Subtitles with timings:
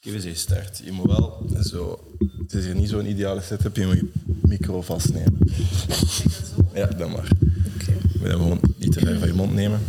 [0.00, 0.80] Geef eens je start.
[0.84, 2.14] Je moet wel zo...
[2.38, 3.76] Het is hier niet zo'n ideale setup.
[3.76, 4.08] Je moet je
[4.42, 5.38] micro vastnemen.
[6.74, 7.30] Ja, dan maar.
[7.74, 7.92] Oké.
[8.18, 9.80] Moet hem gewoon niet te ver van je mond nemen.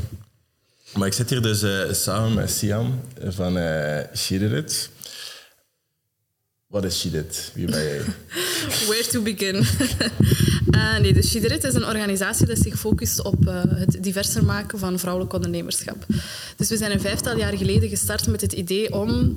[0.95, 4.89] Maar ik zit hier dus eh, samen met Siam van uh, She Did It.
[6.67, 7.51] Wat is She Did?
[7.53, 8.01] Wie ben jij?
[8.87, 9.65] Where to begin?
[10.69, 14.79] Eh, nee, de Shiderit is een organisatie die zich focust op eh, het diverser maken
[14.79, 16.05] van vrouwelijk ondernemerschap.
[16.55, 19.35] Dus we zijn een vijftal jaar geleden gestart met het idee om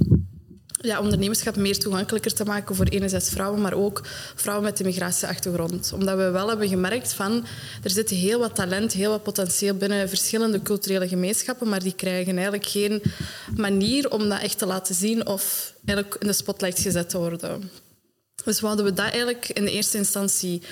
[0.82, 4.00] ja, ondernemerschap meer toegankelijker te maken voor enerzijds vrouwen, maar ook
[4.34, 5.92] vrouwen met een migratieachtergrond.
[5.92, 7.44] Omdat we wel hebben gemerkt van
[7.82, 12.32] er zit heel wat talent, heel wat potentieel binnen verschillende culturele gemeenschappen, maar die krijgen
[12.32, 13.02] eigenlijk geen
[13.56, 17.70] manier om dat echt te laten zien of eigenlijk in de spotlight gezet te worden.
[18.44, 20.62] Dus wouden we dat eigenlijk in de eerste instantie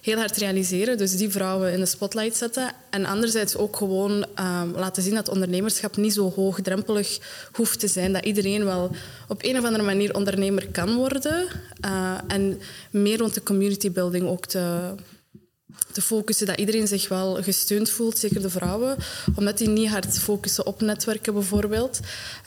[0.00, 0.98] heel hard realiseren.
[0.98, 2.72] Dus die vrouwen in de spotlight zetten.
[2.90, 7.18] En anderzijds ook gewoon um, laten zien dat ondernemerschap niet zo hoogdrempelig
[7.52, 8.12] hoeft te zijn.
[8.12, 8.90] Dat iedereen wel
[9.28, 11.46] op een of andere manier ondernemer kan worden.
[11.84, 14.94] Uh, en meer rond de community building ook te,
[15.92, 18.96] te focussen dat iedereen zich wel gesteund voelt, zeker de vrouwen,
[19.34, 22.00] omdat die niet hard focussen op netwerken bijvoorbeeld.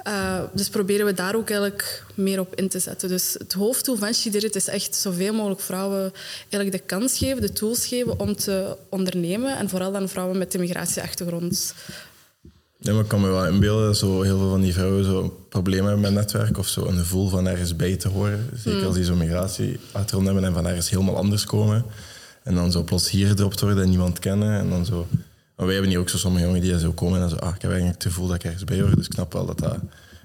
[0.08, 3.10] Uh, dus proberen we daar ook eigenlijk meer op in te zetten.
[3.10, 6.14] Dus het hoofddoel van Shidirit is echt zoveel mogelijk vrouwen
[6.50, 10.54] eigenlijk de kans geven, de tools geven om te ondernemen en vooral dan vrouwen met
[10.54, 11.74] een migratieachtergrond.
[12.84, 15.86] Ja, maar ik kan me wel inbeelden zo heel veel van die vrouwen zo problemen
[15.86, 18.50] hebben met netwerk of zo een gevoel van ergens bij te horen.
[18.56, 18.86] Zeker mm.
[18.86, 21.86] als die zo'n migratieachtergrond hebben en van ergens helemaal anders komen.
[22.44, 24.60] En dan zo plots hier gedropt worden en niemand kennen.
[24.60, 25.08] En dan zo...
[25.56, 27.36] Maar wij hebben hier ook zo sommige jongen die zo komen en zo...
[27.36, 28.96] Ah, ik heb eigenlijk het gevoel dat ik ergens bij hoor.
[28.96, 29.78] Dus ik snap wel dat dat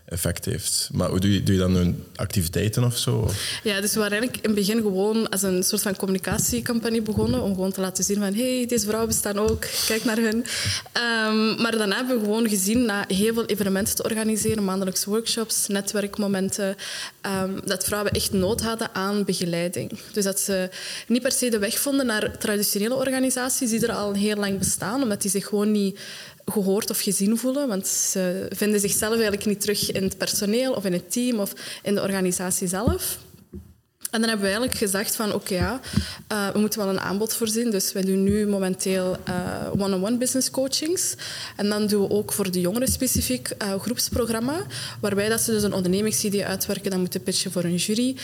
[0.09, 0.89] effect heeft.
[0.93, 3.31] Maar hoe doe je, doe je dan een activiteiten of zo?
[3.63, 7.43] Ja, dus we waren eigenlijk in het begin gewoon als een soort van communicatiecampagne begonnen.
[7.43, 8.35] Om gewoon te laten zien van...
[8.35, 9.67] hey, deze vrouwen bestaan ook.
[9.87, 10.45] Kijk naar hun.
[11.27, 15.67] Um, maar daarna hebben we gewoon gezien, na heel veel evenementen te organiseren, maandelijks workshops,
[15.67, 16.77] netwerkmomenten,
[17.43, 19.91] um, dat vrouwen echt nood hadden aan begeleiding.
[20.13, 20.71] Dus dat ze
[21.07, 25.03] niet per se de weg vonden naar traditionele organisaties die er al heel lang bestaan,
[25.03, 25.99] omdat die zich gewoon niet
[26.51, 27.69] gehoord of gezien voelen.
[27.69, 31.53] Want ze vinden zichzelf eigenlijk niet terug in het personeel of in het team of
[31.83, 33.19] in de organisatie zelf.
[34.11, 35.81] En dan hebben we eigenlijk gezegd van oké, ja,
[36.33, 37.71] uh, we moeten wel een aanbod voorzien.
[37.71, 41.15] Dus wij doen nu momenteel uh, one-on-one business coachings.
[41.57, 44.67] En dan doen we ook voor de jongeren specifiek uh, groepsprogramma,
[45.01, 48.17] waarbij dat ze dus een ondernemingsidee uitwerken, dan moeten pitchen voor een jury.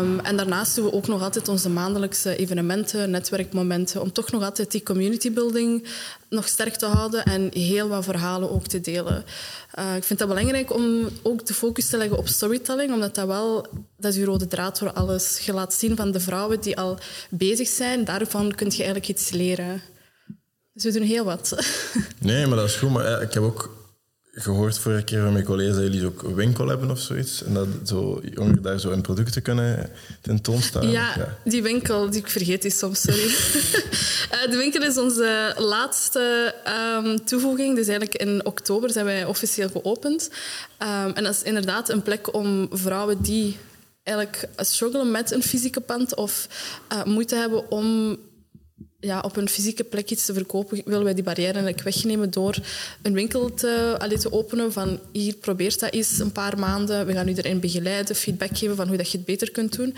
[0.00, 4.42] Um, en daarnaast doen we ook nog altijd onze maandelijkse evenementen, netwerkmomenten, om toch nog
[4.42, 5.86] altijd die community building
[6.30, 9.24] nog sterk te houden en heel wat verhalen ook te delen.
[9.78, 13.26] Uh, ik vind het belangrijk om ook de focus te leggen op storytelling, omdat dat
[13.26, 15.38] wel dat is uw rode draad voor alles.
[15.38, 16.98] Je laat zien van de vrouwen die al
[17.30, 19.82] bezig zijn, daarvan kun je eigenlijk iets leren.
[20.72, 21.54] Dus we doen heel wat.
[22.18, 22.90] Nee, maar dat is goed.
[22.90, 23.79] Maar ik heb ook
[24.40, 27.42] gehoord vorige keer van mijn collega's dat jullie ook een winkel hebben of zoiets.
[27.44, 29.90] En dat zo jongeren daar zo hun producten kunnen
[30.20, 30.90] tentoonstaan.
[30.90, 33.30] Ja, ja, die winkel, die ik vergeet is soms, sorry.
[34.30, 36.54] Eh, de winkel is onze laatste
[36.96, 37.76] um, toevoeging.
[37.76, 40.30] Dus eigenlijk in oktober zijn wij officieel geopend.
[40.82, 43.56] Um, en dat is inderdaad een plek om vrouwen die
[44.02, 46.48] eigenlijk struggelen met een fysieke pand of
[46.92, 48.16] uh, moeite hebben om
[49.00, 52.56] ja, op een fysieke plek iets te verkopen, willen wij die barrière eigenlijk wegnemen door
[53.02, 57.06] een winkel te, allee, te openen van hier, probeer dat eens een paar maanden.
[57.06, 59.96] We gaan u erin begeleiden, feedback geven van hoe dat je het beter kunt doen.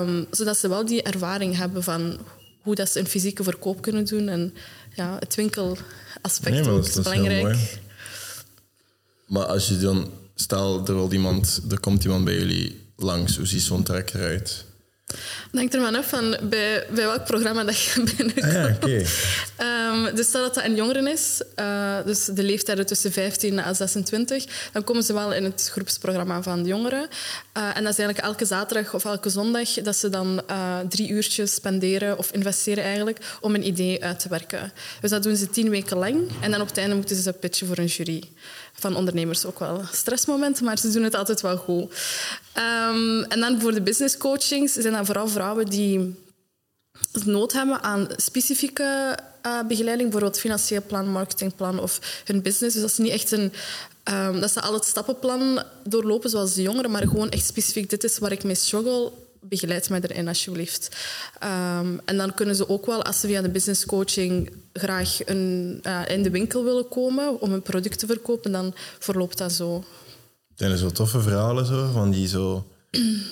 [0.00, 2.18] Um, zodat ze wel die ervaring hebben van
[2.62, 4.28] hoe dat ze een fysieke verkoop kunnen doen.
[4.28, 4.54] En
[4.94, 7.78] ja, het winkelaspect nee, ook is, is belangrijk.
[9.26, 13.46] Maar als je dan, stel er, wil iemand, er komt iemand bij jullie langs, hoe
[13.46, 14.64] ziet zo'n trek eruit?
[15.08, 18.44] Het hangt er maar af van bij, bij welk programma dat je binnenkomt.
[18.44, 19.06] Ah, ja, okay.
[20.08, 23.76] um, dus stel dat dat een jongeren is, uh, dus de leeftijden tussen 15 en
[23.76, 27.08] 26, dan komen ze wel in het groepsprogramma van de jongeren.
[27.56, 31.08] Uh, en dat is eigenlijk elke zaterdag of elke zondag dat ze dan uh, drie
[31.08, 34.72] uurtjes spenderen of investeren eigenlijk om een idee uit te werken.
[35.00, 37.66] Dus dat doen ze tien weken lang en dan op het einde moeten ze pitchen
[37.66, 38.22] voor een jury
[38.78, 41.92] van ondernemers ook wel stressmomenten, maar ze doen het altijd wel goed.
[42.54, 46.14] Um, en dan voor de business coachings zijn dat vooral vrouwen die
[47.24, 52.74] nood hebben aan specifieke uh, begeleiding, bijvoorbeeld financieel plan, marketingplan of hun business.
[52.74, 53.52] Dus dat is niet echt een
[54.04, 58.04] um, dat ze al het stappenplan doorlopen zoals de jongeren, maar gewoon echt specifiek dit
[58.04, 60.96] is waar ik mee struggle begeleid mij erin alsjeblieft.
[61.44, 65.80] Um, en dan kunnen ze ook wel, als ze via de business coaching graag een,
[65.86, 69.84] uh, in de winkel willen komen om een product te verkopen, dan verloopt dat zo.
[70.54, 72.66] Zijn er zo toffe verhalen zo, van die zo,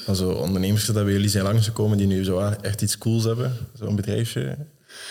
[0.05, 3.57] van zo ondernemers dat bij jullie zijn langsgekomen die nu zo echt iets cools hebben?
[3.79, 4.57] Zo'n bedrijfje?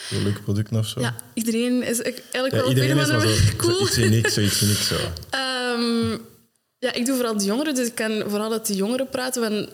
[0.09, 0.99] Zo'n leuk product of zo?
[0.99, 3.27] Ja, iedereen is eigenlijk ja, wel iedereen is maar zo,
[3.57, 3.73] cool.
[3.73, 4.95] Zoiets uniek, zoiets uniek zo.
[5.75, 6.19] Um,
[6.79, 9.43] Ja, ik doe vooral de jongeren, dus ik kan vooral uit de jongeren praten.
[9.43, 9.69] Van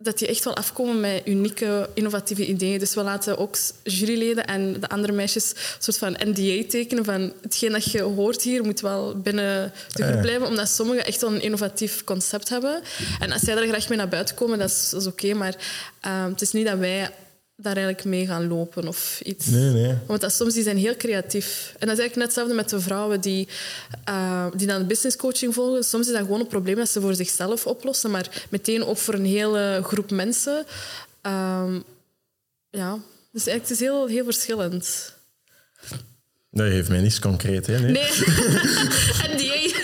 [0.00, 2.78] dat die echt wel afkomen met unieke, innovatieve ideeën.
[2.78, 7.32] Dus we laten ook juryleden en de andere meisjes een soort van NDA tekenen van
[7.42, 11.34] hetgeen dat je hoort hier moet wel binnen de groep blijven, omdat sommigen echt wel
[11.34, 12.82] een innovatief concept hebben.
[13.18, 15.54] En als zij daar graag mee naar buiten komen, dat is, is oké, maar
[16.06, 17.10] uh, het is niet dat wij
[17.60, 19.46] daar eigenlijk mee gaan lopen of iets.
[19.46, 19.94] Nee, nee.
[20.06, 21.74] Want dat, soms die zijn heel creatief.
[21.78, 23.48] En dat is eigenlijk net hetzelfde met de vrouwen die,
[24.08, 25.84] uh, die dan business coaching volgen.
[25.84, 29.14] Soms is dat gewoon een probleem dat ze voor zichzelf oplossen, maar meteen ook voor
[29.14, 30.66] een hele groep mensen.
[31.22, 31.84] Um,
[32.70, 32.98] ja,
[33.32, 35.14] dus eigenlijk het is heel, heel verschillend.
[36.50, 37.78] Dat heeft mij niets concreet, hè?
[37.78, 37.92] Nee.
[37.92, 38.02] Nee.
[39.32, 39.78] NDA.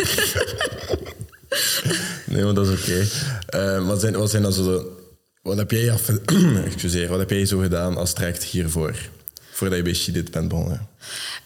[2.26, 3.08] nee, maar dat is oké.
[3.50, 3.78] Okay.
[3.78, 5.02] Uh, wat, zijn, wat zijn dan zo de
[5.44, 6.08] wat heb jij, af,
[6.64, 8.94] excuseer, wat heb jij zo gedaan als traject hiervoor?
[9.50, 10.88] Voordat je bij Shidit bent begonnen?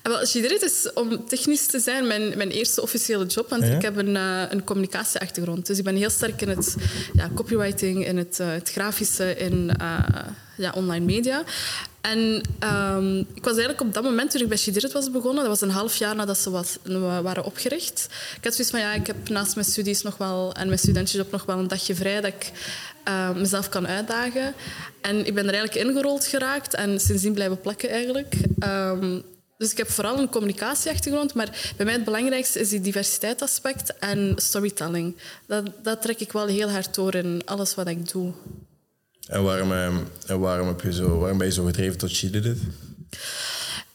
[0.03, 3.49] Wel, Shidit is, om technisch te zijn, mijn, mijn eerste officiële job.
[3.49, 3.75] Want ja?
[3.75, 5.67] ik heb een, uh, een communicatieachtergrond.
[5.67, 6.77] Dus ik ben heel sterk in het
[7.13, 9.99] ja, copywriting, in het, uh, het grafische, in uh,
[10.57, 11.45] ja, online media.
[12.01, 15.47] En um, ik was eigenlijk op dat moment, toen ik bij Shidit was begonnen, dat
[15.47, 16.77] was een half jaar nadat ze was,
[17.23, 18.09] waren opgericht.
[18.37, 21.31] Ik had zoiets van, ja, ik heb naast mijn studies nog wel, en mijn studentenjob
[21.31, 22.53] nog wel een dagje vrij dat ik
[23.09, 24.55] uh, mezelf kan uitdagen.
[25.01, 28.35] En ik ben er eigenlijk ingerold geraakt en sindsdien blijven plakken eigenlijk.
[28.65, 29.23] Um,
[29.59, 34.33] dus ik heb vooral een communicatieachtergrond, maar bij mij het belangrijkste is die diversiteitsaspect en
[34.37, 35.17] storytelling.
[35.47, 38.33] Dat, dat trek ik wel heel hard door in alles wat ik doe.
[39.27, 39.73] En waarom,
[40.27, 42.59] en waarom, heb je zo, waarom ben je zo gedreven tot She Did It?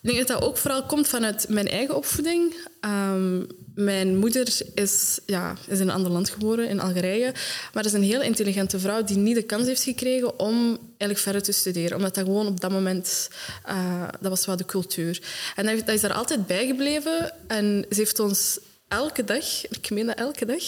[0.03, 2.55] Ik denk dat dat ook vooral komt vanuit mijn eigen opvoeding.
[2.81, 7.33] Um, mijn moeder is, ja, is in een ander land geboren, in Algerije.
[7.73, 11.43] Maar is een heel intelligente vrouw die niet de kans heeft gekregen om eigenlijk verder
[11.43, 11.97] te studeren.
[11.97, 13.29] Omdat dat gewoon op dat moment...
[13.69, 15.21] Uh, dat was wel de cultuur.
[15.55, 17.33] En dat, dat is daar altijd bijgebleven.
[17.47, 20.63] En ze heeft ons elke dag, ik meen dat elke dag,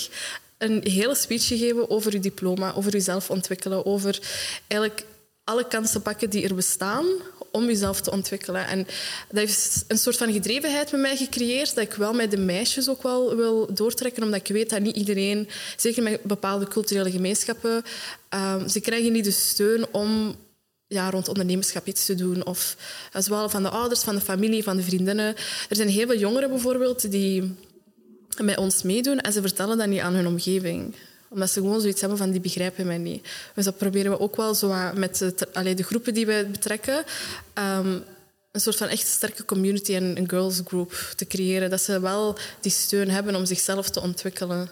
[0.58, 4.20] een hele speech gegeven over je diploma, over jezelf ontwikkelen, over
[4.68, 5.06] eigenlijk
[5.44, 7.06] alle kansen pakken die er bestaan
[7.56, 8.68] om jezelf te ontwikkelen.
[8.68, 8.88] En
[9.30, 12.90] dat heeft een soort van gedrevenheid met mij gecreëerd, dat ik wel met de meisjes
[12.90, 17.84] ook wel wil doortrekken, omdat ik weet dat niet iedereen, zeker met bepaalde culturele gemeenschappen,
[18.30, 20.36] um, ze krijgen niet de steun om
[20.88, 22.46] ja, rond ondernemerschap iets te doen.
[22.46, 22.78] Of
[23.14, 25.36] zowel van de ouders, van de familie, van de vriendinnen.
[25.70, 27.56] Er zijn heel veel jongeren bijvoorbeeld die
[28.42, 30.96] met ons meedoen en ze vertellen dat niet aan hun omgeving
[31.30, 33.28] omdat ze gewoon zoiets hebben van die begrijpen mij niet.
[33.56, 37.04] Dus dat proberen we ook wel zo met de, allee, de groepen die we betrekken.
[37.78, 38.04] Um,
[38.56, 41.70] een soort van echt sterke community en een girls group te creëren.
[41.70, 44.70] Dat ze wel die steun hebben om zichzelf te ontwikkelen.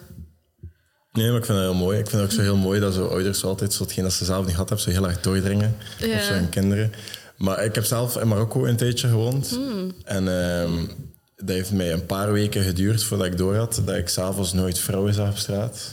[1.12, 1.98] Nee, maar ik vind dat heel mooi.
[1.98, 4.24] Ik vind het ook zo heel mooi dat zo ouders altijd zo hetgeen dat ze
[4.24, 5.76] zelf niet gehad hebben, zo heel erg doordringen.
[5.98, 6.22] Ja.
[6.22, 6.92] Zo hun kinderen.
[7.36, 9.48] Maar ik heb zelf in Marokko een tijdje gewoond.
[9.48, 9.94] Hmm.
[10.04, 10.90] En um,
[11.36, 14.78] dat heeft mij een paar weken geduurd voordat ik door had dat ik s'avonds nooit
[14.78, 15.92] vrouwen zag op straat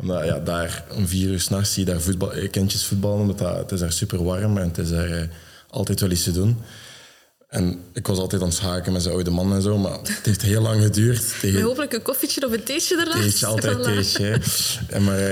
[0.00, 3.20] omdat ja, daar om vier uur s'nachts zie je daar voetbal, kindjes voetballen.
[3.20, 5.22] Omdat dat, het is daar super warm en het is daar uh,
[5.70, 6.58] altijd wel iets te doen.
[7.48, 10.20] En ik was altijd aan het schaken met zijn oude man en zo, maar het
[10.22, 11.40] heeft heel lang geduurd.
[11.40, 13.20] Tegen, hopelijk een koffietje of een theetje ernaast.
[13.20, 13.82] Theetje, altijd voilà.
[13.82, 14.40] theetje.
[14.88, 15.28] En maar uh,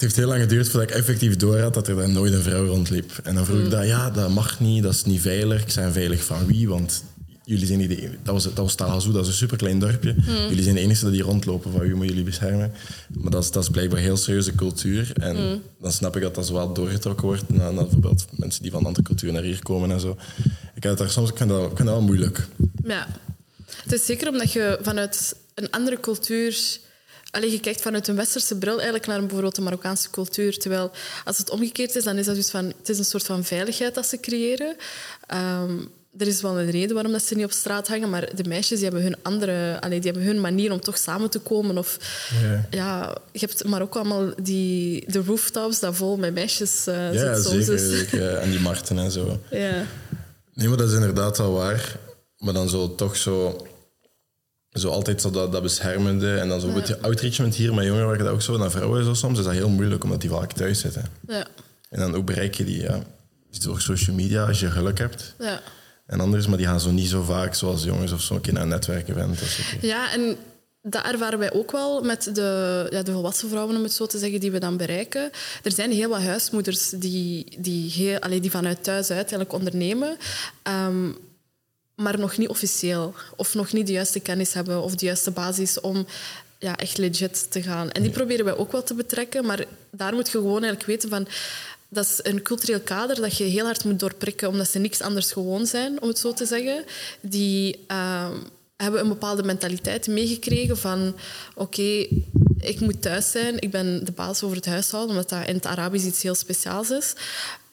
[0.08, 2.66] heeft heel lang geduurd voordat ik effectief door had dat er dan nooit een vrouw
[2.66, 3.12] rondliep.
[3.22, 3.64] En dan vroeg mm.
[3.64, 5.62] ik dat, ja, dat mag niet, dat is niet veilig.
[5.62, 7.02] Ik zei veilig van wie, want
[7.50, 8.16] jullie zijn niet de enige.
[8.22, 10.14] Dat was, dat was Talazoo, dat is een superklein dorpje.
[10.16, 10.48] Mm.
[10.48, 12.72] Jullie zijn de enige die rondlopen, van wie moeten jullie beschermen?
[13.08, 15.12] Maar dat is, dat is blijkbaar een heel serieuze cultuur.
[15.14, 15.62] En mm.
[15.80, 19.04] dan snap ik dat dat zowel doorgetrokken wordt naar, naar bijvoorbeeld mensen die van andere
[19.04, 20.16] culturen naar hier komen en zo.
[20.74, 22.46] Ik, heb daar soms, ik, vind dat, ik vind dat wel moeilijk.
[22.84, 23.06] Ja.
[23.82, 26.78] Het is zeker omdat je vanuit een andere cultuur...
[27.30, 30.58] Alleen je kijkt vanuit een westerse bril eigenlijk naar bijvoorbeeld de Marokkaanse cultuur.
[30.58, 30.90] Terwijl
[31.24, 32.64] als het omgekeerd is, dan is dat dus van...
[32.64, 34.76] Het is een soort van veiligheid dat ze creëren.
[35.34, 38.48] Um, er is wel een reden waarom dat ze niet op straat hangen, maar de
[38.48, 41.78] meisjes die hebben hun andere, allee, die hebben hun manier om toch samen te komen.
[41.78, 41.98] Of,
[42.42, 42.66] ja.
[42.70, 47.34] ja je hebt maar ook allemaal die, de rooftops dat vol met meisjes uh, ja,
[47.34, 47.66] zit soms.
[47.66, 47.98] Dus.
[47.98, 48.34] zeker.
[48.34, 49.40] En die markten en zo.
[49.50, 49.86] Ja.
[50.54, 51.96] Nee, maar dat is inderdaad wel waar.
[52.36, 53.66] Maar dan zo toch zo...
[54.70, 56.36] Zo altijd zo dat, dat beschermende.
[56.36, 58.56] En dan zo je outreachment hier met jongeren werken dat ook zo.
[58.56, 61.04] Naar vrouwen zo soms is dat heel moeilijk, omdat die vaak thuis zitten.
[61.26, 61.46] Ja.
[61.88, 62.80] En dan hoe bereik je die?
[62.80, 63.02] Ja.
[63.60, 65.34] Door social media, als je geluk hebt.
[65.38, 65.60] Ja.
[66.10, 68.52] En anders, maar die gaan zo niet zo vaak zoals jongens of zo een keer
[68.52, 69.40] naar een netwerkevent.
[69.80, 70.36] Ja, en
[70.82, 74.18] dat ervaren wij ook wel met de, ja, de volwassen vrouwen, om het zo te
[74.18, 75.30] zeggen, die we dan bereiken.
[75.62, 80.16] Er zijn heel wat huismoeders die, die, heel, allee, die vanuit thuis uit eigenlijk ondernemen.
[80.62, 81.16] Um,
[81.94, 83.14] maar nog niet officieel.
[83.36, 86.06] Of nog niet de juiste kennis hebben of de juiste basis om
[86.58, 87.90] ja, echt legit te gaan.
[87.90, 89.46] En die proberen wij ook wel te betrekken.
[89.46, 91.26] Maar daar moet je gewoon eigenlijk weten van
[91.90, 95.32] dat is een cultureel kader dat je heel hard moet doorprikken, omdat ze niks anders
[95.32, 96.84] gewoon zijn, om het zo te zeggen.
[97.20, 98.30] Die uh,
[98.76, 101.16] hebben een bepaalde mentaliteit meegekregen van...
[101.54, 102.06] Oké,
[102.60, 103.60] ik moet thuis zijn.
[103.60, 106.90] Ik ben de baas over het huishouden, omdat dat in het Arabisch iets heel speciaals
[106.90, 107.14] is.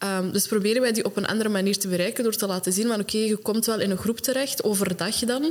[0.04, 2.88] Um, dus proberen wij die op een andere manier te bereiken door te laten zien
[2.88, 5.44] van oké, je komt wel in een groep terecht, overdag dan.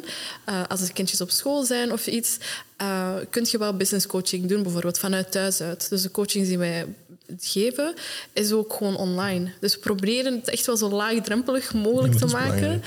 [0.49, 2.37] Uh, als de kindjes op school zijn of iets,
[2.83, 5.89] uh, kun je wel business coaching doen, bijvoorbeeld vanuit thuis uit.
[5.89, 6.87] Dus de coaching die wij
[7.41, 7.95] geven,
[8.33, 9.53] is ook gewoon online.
[9.61, 12.83] Dus we proberen het echt wel zo laagdrempelig mogelijk te maken.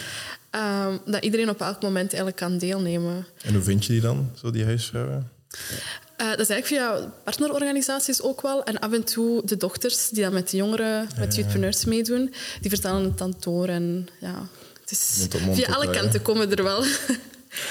[0.56, 3.26] Um, dat iedereen op elk moment eigenlijk kan deelnemen.
[3.42, 5.32] En hoe vind je die dan, zo die huisvrouwen?
[6.22, 8.64] Uh, dat is eigenlijk via partnerorganisaties ook wel.
[8.64, 12.70] En af en toe de dochters die dan met de jongeren, met youthpreneurs meedoen, die
[12.70, 13.68] vertellen het dan door.
[13.68, 14.48] En ja,
[14.82, 16.84] het is, via alle kanten komen er wel.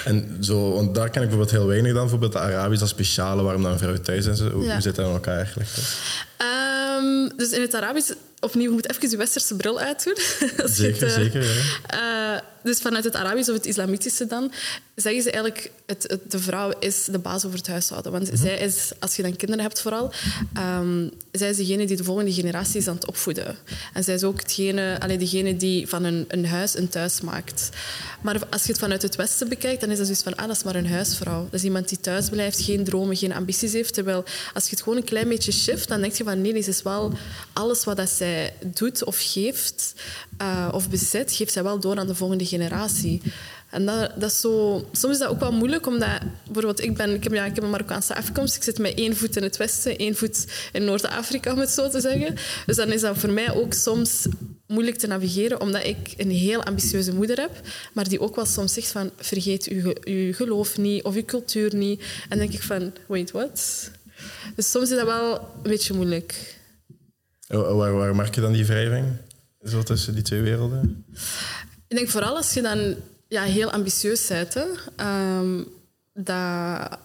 [0.05, 2.01] En zo, want daar ken ik bijvoorbeeld heel weinig dan.
[2.01, 4.51] Bijvoorbeeld de Arabisch, dat speciale, waarom dan vrouwen thuis zijn.
[4.51, 4.71] Hoe, ja.
[4.71, 5.69] hoe zit dat in elkaar eigenlijk?
[7.03, 10.15] Um, dus in het Arabisch, opnieuw, je moet even je westerse bril uitdoen.
[10.65, 11.43] zeker, het, uh, zeker.
[11.43, 12.35] Ja.
[12.35, 14.51] Uh, dus vanuit het Arabisch of het Islamitische dan,
[14.95, 18.11] zeggen ze eigenlijk, het, het, de vrouw is de baas over het huishouden.
[18.11, 20.11] Want zij is, als je dan kinderen hebt vooral,
[20.57, 23.57] um, zij is degene die de volgende generatie is aan het opvoeden.
[23.93, 27.69] En zij is ook hetgene, allee, degene die van een, een huis een thuis maakt.
[28.21, 30.55] Maar als je het vanuit het Westen bekijkt, dan is dat zoiets van, ah, dat
[30.55, 31.43] is maar een huisvrouw.
[31.43, 33.93] Dat is iemand die thuis blijft, geen dromen, geen ambities heeft.
[33.93, 36.67] Terwijl als je het gewoon een klein beetje shift, dan denk je van, nee, dit
[36.67, 37.11] is wel
[37.53, 39.93] alles wat dat zij doet of geeft,
[40.41, 43.21] uh, of bezit, geeft zij wel door aan de volgende generatie.
[43.69, 47.13] En dat, dat is zo, soms is dat ook wel moeilijk, omdat bijvoorbeeld ik, ben,
[47.13, 48.55] ik, heb, ja, ik heb een Marokkaanse afkomst.
[48.55, 51.89] Ik zit met één voet in het Westen, één voet in Noord-Afrika, om het zo
[51.89, 52.35] te zeggen.
[52.65, 54.25] Dus dan is dat voor mij ook soms
[54.67, 57.61] moeilijk te navigeren, omdat ik een heel ambitieuze moeder heb,
[57.93, 61.75] maar die ook wel soms zegt van vergeet uw, uw geloof niet of uw cultuur
[61.75, 61.99] niet.
[62.01, 63.89] En dan denk ik van, wait, what?
[64.55, 66.58] Dus soms is dat wel een beetje moeilijk.
[67.57, 69.05] Waar, waar merk je dan die wrijving?
[69.63, 71.05] Zo tussen die twee werelden?
[71.87, 72.95] Ik denk vooral als je dan
[73.27, 74.53] ja, heel ambitieus bent.
[74.53, 74.65] Hè.
[75.39, 75.67] Um,
[76.13, 76.99] dat...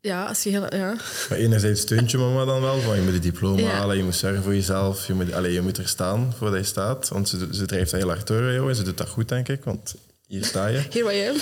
[0.00, 0.74] Ja, als je heel...
[0.74, 0.96] Ja.
[1.28, 3.70] Maar enerzijds steunt je mama dan wel, van je moet een diploma ja.
[3.70, 6.66] halen, je moet zorgen voor jezelf, je moet, allez, je moet er staan voordat je
[6.66, 7.08] staat.
[7.08, 9.48] Want ze, ze drijft dat heel hard door jou en ze doet dat goed, denk
[9.48, 9.94] ik, want
[10.26, 10.78] hier sta je.
[10.90, 11.36] Here I am.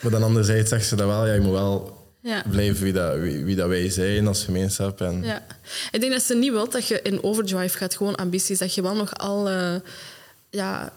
[0.00, 2.44] maar dan anderzijds zegt ze dat wel, ja, je moet wel ja.
[2.50, 5.00] blijven wie dat, wie, wie, dat wij zijn als gemeenschap.
[5.00, 5.22] En...
[5.22, 5.46] Ja.
[5.90, 8.58] Ik denk dat ze niet wilt dat je in overdrive gaat, gewoon ambities.
[8.58, 9.50] Dat je wel nog al...
[9.50, 9.74] Uh,
[10.50, 10.92] ja,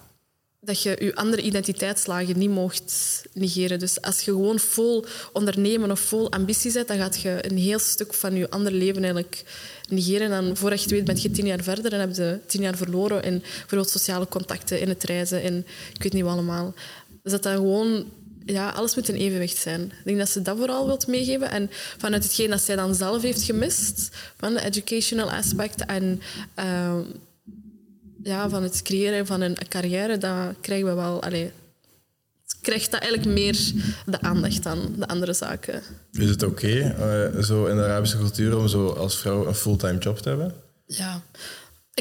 [0.64, 3.80] dat je je andere identiteitslagen niet mocht negeren.
[3.80, 7.80] Dus als je gewoon vol ondernemen of vol ambitie zet, dan gaat je een heel
[7.80, 9.44] stuk van je andere leven eigenlijk
[9.90, 10.32] negeren.
[10.32, 12.62] En dan, voordat je het weet, ben je tien jaar verder en heb je tien
[12.62, 16.74] jaar verloren in bijvoorbeeld sociale contacten, in het reizen, en ik weet niet wat allemaal.
[17.24, 18.06] Dus dat dan gewoon
[18.46, 19.82] ja, alles moet in evenwicht zijn.
[19.82, 21.50] Ik denk dat ze dat vooral wilt meegeven.
[21.52, 26.22] En vanuit hetgeen dat zij dan zelf heeft gemist, van de educational aspect en
[26.60, 26.98] uh,
[28.24, 31.24] ja, van het creëren van een carrière, dat krijgen we wel...
[31.24, 31.50] Allez,
[32.62, 33.58] krijgt dat eigenlijk meer
[34.06, 35.82] de aandacht dan de andere zaken.
[36.12, 39.56] Is het oké, okay, uh, zo in de Arabische cultuur, om zo als vrouw een
[39.56, 40.54] fulltime job te hebben?
[40.86, 41.22] Ja,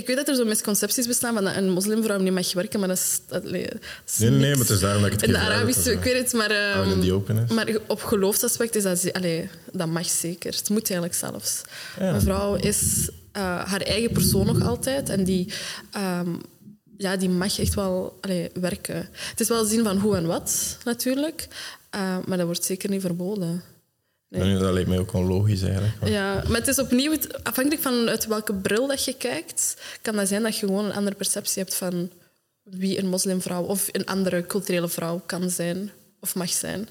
[0.01, 2.89] ik weet dat er zo misconcepties bestaan van dat een moslimvrouw niet mag werken, maar
[2.89, 3.21] dat is...
[3.27, 5.93] Dat, dat is nee, nee, maar het is daarom dat ik het In de Arabische,
[5.93, 6.79] ik weet het, maar...
[6.87, 7.51] Um, die open is.
[7.51, 9.13] Maar op geloofsaspect is dat...
[9.13, 10.53] Allee, dat mag zeker.
[10.53, 11.61] Het moet eigenlijk zelfs.
[11.99, 12.15] Ja.
[12.15, 15.53] Een vrouw is uh, haar eigen persoon nog altijd en die...
[15.97, 16.41] Um,
[16.97, 19.09] ja, die mag echt wel allee, werken.
[19.13, 21.49] Het is wel zien van hoe en wat, natuurlijk.
[21.95, 23.63] Uh, maar dat wordt zeker niet verboden.
[24.31, 24.59] Nee.
[24.59, 25.95] Dat lijkt mij ook wel logisch eigenlijk.
[26.05, 30.29] Ja, maar het is opnieuw, afhankelijk van uit welke bril dat je kijkt, kan dat
[30.29, 32.11] zijn dat je gewoon een andere perceptie hebt van
[32.63, 36.89] wie een moslimvrouw of een andere culturele vrouw kan zijn of mag zijn.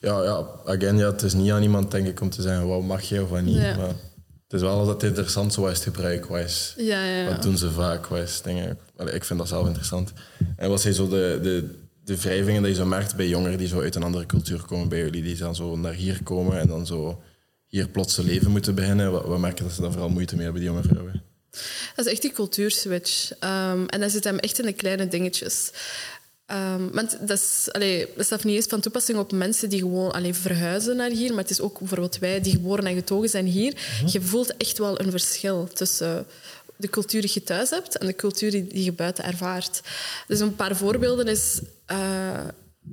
[0.00, 2.82] Ja, ja, again, ja, het is niet aan iemand denk ik om te zeggen wat
[2.82, 3.56] mag je of wat niet.
[3.56, 3.76] Ja.
[3.76, 7.42] Maar het is wel altijd interessant, zo is het gebruik, wat, is, ja, ja, wat
[7.42, 8.78] doen ze vaak, wat is dingen.
[9.12, 10.12] Ik vind dat zelf interessant.
[10.56, 13.68] En wat zijn zo de, de de wrijvingen die je zo merkt bij jongeren die
[13.68, 16.68] zo uit een andere cultuur komen bij jullie, die dan zo naar hier komen en
[16.68, 17.22] dan zo
[17.66, 20.44] hier plots een leven moeten beginnen, wat, wat merken dat ze dan vooral moeite mee
[20.44, 21.22] hebben, die jonge vrouwen?
[21.96, 23.30] Dat is echt die cultuurswitch.
[23.30, 25.70] Um, en dat zit hem echt in de kleine dingetjes.
[26.50, 30.12] Um, want dat is, allee, dat is niet eens van toepassing op mensen die gewoon
[30.12, 33.46] allee, verhuizen naar hier, maar het is ook bijvoorbeeld wij die geboren en getogen zijn
[33.46, 33.72] hier.
[33.72, 34.10] Mhm.
[34.12, 36.26] Je voelt echt wel een verschil tussen
[36.76, 39.80] de cultuur die je thuis hebt en de cultuur die je buiten ervaart.
[40.26, 41.60] Dus een paar voorbeelden is
[41.92, 41.98] uh,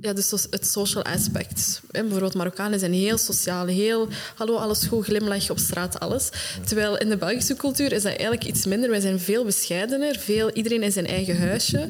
[0.00, 1.80] ja, dus het social aspect.
[1.90, 6.28] Bijvoorbeeld Marokkanen zijn heel sociaal, heel hallo, alles goed, glimlach op straat, alles.
[6.66, 8.90] Terwijl in de Belgische cultuur is dat eigenlijk iets minder.
[8.90, 11.88] Wij zijn veel bescheidener, veel, iedereen in zijn eigen huisje.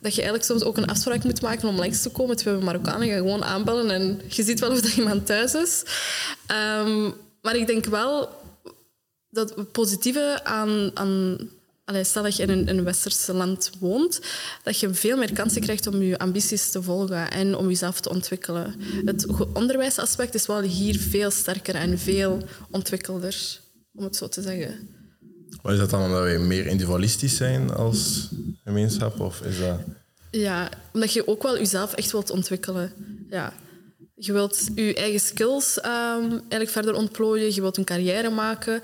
[0.00, 2.36] Dat je eigenlijk soms ook een afspraak moet maken om langs te komen.
[2.36, 5.82] Terwijl Marokkanen gaan gewoon aanbellen en je ziet wel of dat iemand thuis is.
[6.80, 8.28] Um, maar ik denk wel
[9.36, 11.38] dat positieve aan, aan
[11.84, 14.20] allee, stel dat je in een, een westerse land woont,
[14.62, 18.10] dat je veel meer kansen krijgt om je ambities te volgen en om jezelf te
[18.10, 18.74] ontwikkelen.
[19.04, 23.60] Het onderwijsaspect is wel hier veel sterker en veel ontwikkelder,
[23.94, 24.88] om het zo te zeggen.
[25.62, 28.28] Maar is dat dan omdat wij meer individualistisch zijn als
[28.64, 29.20] gemeenschap?
[29.20, 29.80] Of is dat...
[30.30, 32.92] Ja, omdat je ook wel jezelf echt wilt ontwikkelen.
[33.30, 33.52] Ja.
[34.18, 37.54] Je wilt je eigen skills um, eigenlijk verder ontplooien.
[37.54, 38.82] Je wilt een carrière maken.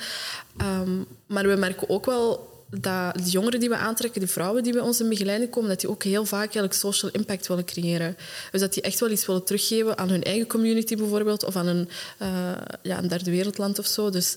[0.61, 4.73] Um, maar we merken ook wel dat de jongeren die we aantrekken, de vrouwen die
[4.73, 8.17] bij ons in begeleiding komen, dat die ook heel vaak eigenlijk social impact willen creëren.
[8.51, 11.67] Dus dat die echt wel iets willen teruggeven aan hun eigen community bijvoorbeeld, of aan
[11.67, 11.89] een,
[12.23, 14.11] uh, ja, een derde wereldland of zo.
[14.11, 14.37] Dus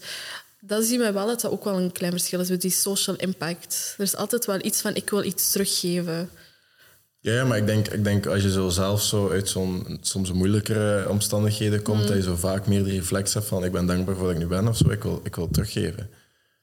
[0.59, 3.15] dat zien we wel dat dat ook wel een klein verschil is met die social
[3.15, 3.93] impact.
[3.97, 6.29] Er is altijd wel iets van, ik wil iets teruggeven.
[7.31, 11.09] Ja, maar ik denk, ik denk als je zo zelf zo uit zo'n soms moeilijkere
[11.09, 12.07] omstandigheden komt, mm.
[12.07, 14.39] dat je zo vaak meer de reflex hebt van ik ben dankbaar voor wat ik
[14.39, 16.09] nu ben of zo, ik wil, ik wil teruggeven.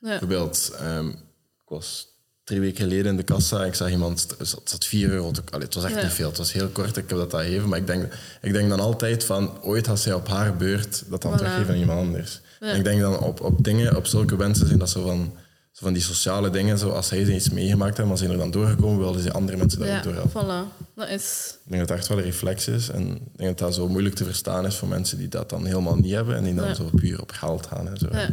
[0.01, 0.09] Ja.
[0.09, 2.07] Bijvoorbeeld, um, ik was
[2.45, 5.31] drie weken geleden in de kassa en ik zag iemand, het zat vier euro.
[5.51, 7.69] Allee, het was echt niet veel, het was heel kort, ik heb dat daar gegeven.
[7.69, 11.23] Maar ik denk, ik denk dan altijd van, ooit had zij op haar beurt dat
[11.23, 11.37] dan voilà.
[11.37, 12.41] teruggeven aan iemand anders.
[12.61, 15.37] En ik denk dan op, op dingen, op zulke wensen zijn dat zo van
[15.73, 18.43] zo van die sociale dingen, zo als zij iets meegemaakt hebben, maar ze zijn er
[18.43, 20.45] dan doorgekomen, wilden ze andere mensen daar ja, door helpen.
[20.45, 20.95] Voilà.
[20.95, 21.57] Dat is...
[21.65, 22.89] Ik denk dat het echt wel een reflex is.
[22.89, 25.67] En ik denk dat dat zo moeilijk te verstaan is voor mensen die dat dan
[25.67, 28.09] helemaal niet hebben en die dan zo puur op geld gaan en zo.
[28.11, 28.29] Ja.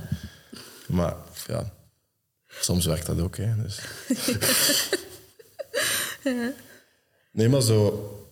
[0.86, 1.16] Maar
[1.48, 1.72] ja,
[2.48, 3.38] soms werkt dat ook.
[3.38, 3.80] Hè, dus.
[7.32, 8.29] Nee, maar zo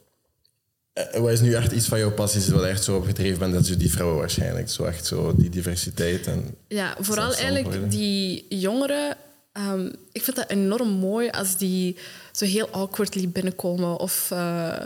[1.13, 3.53] wat is nu echt iets van jouw passies, wat echt zo op gedreven bent?
[3.53, 4.69] Dat is die vrouwen waarschijnlijk.
[4.69, 6.27] Zo echt zo die diversiteit.
[6.27, 9.15] En ja, vooral eigenlijk die jongeren.
[9.53, 11.97] Um, ik vind dat enorm mooi als die
[12.31, 13.99] zo heel awkwardly binnenkomen.
[13.99, 14.79] Of uh,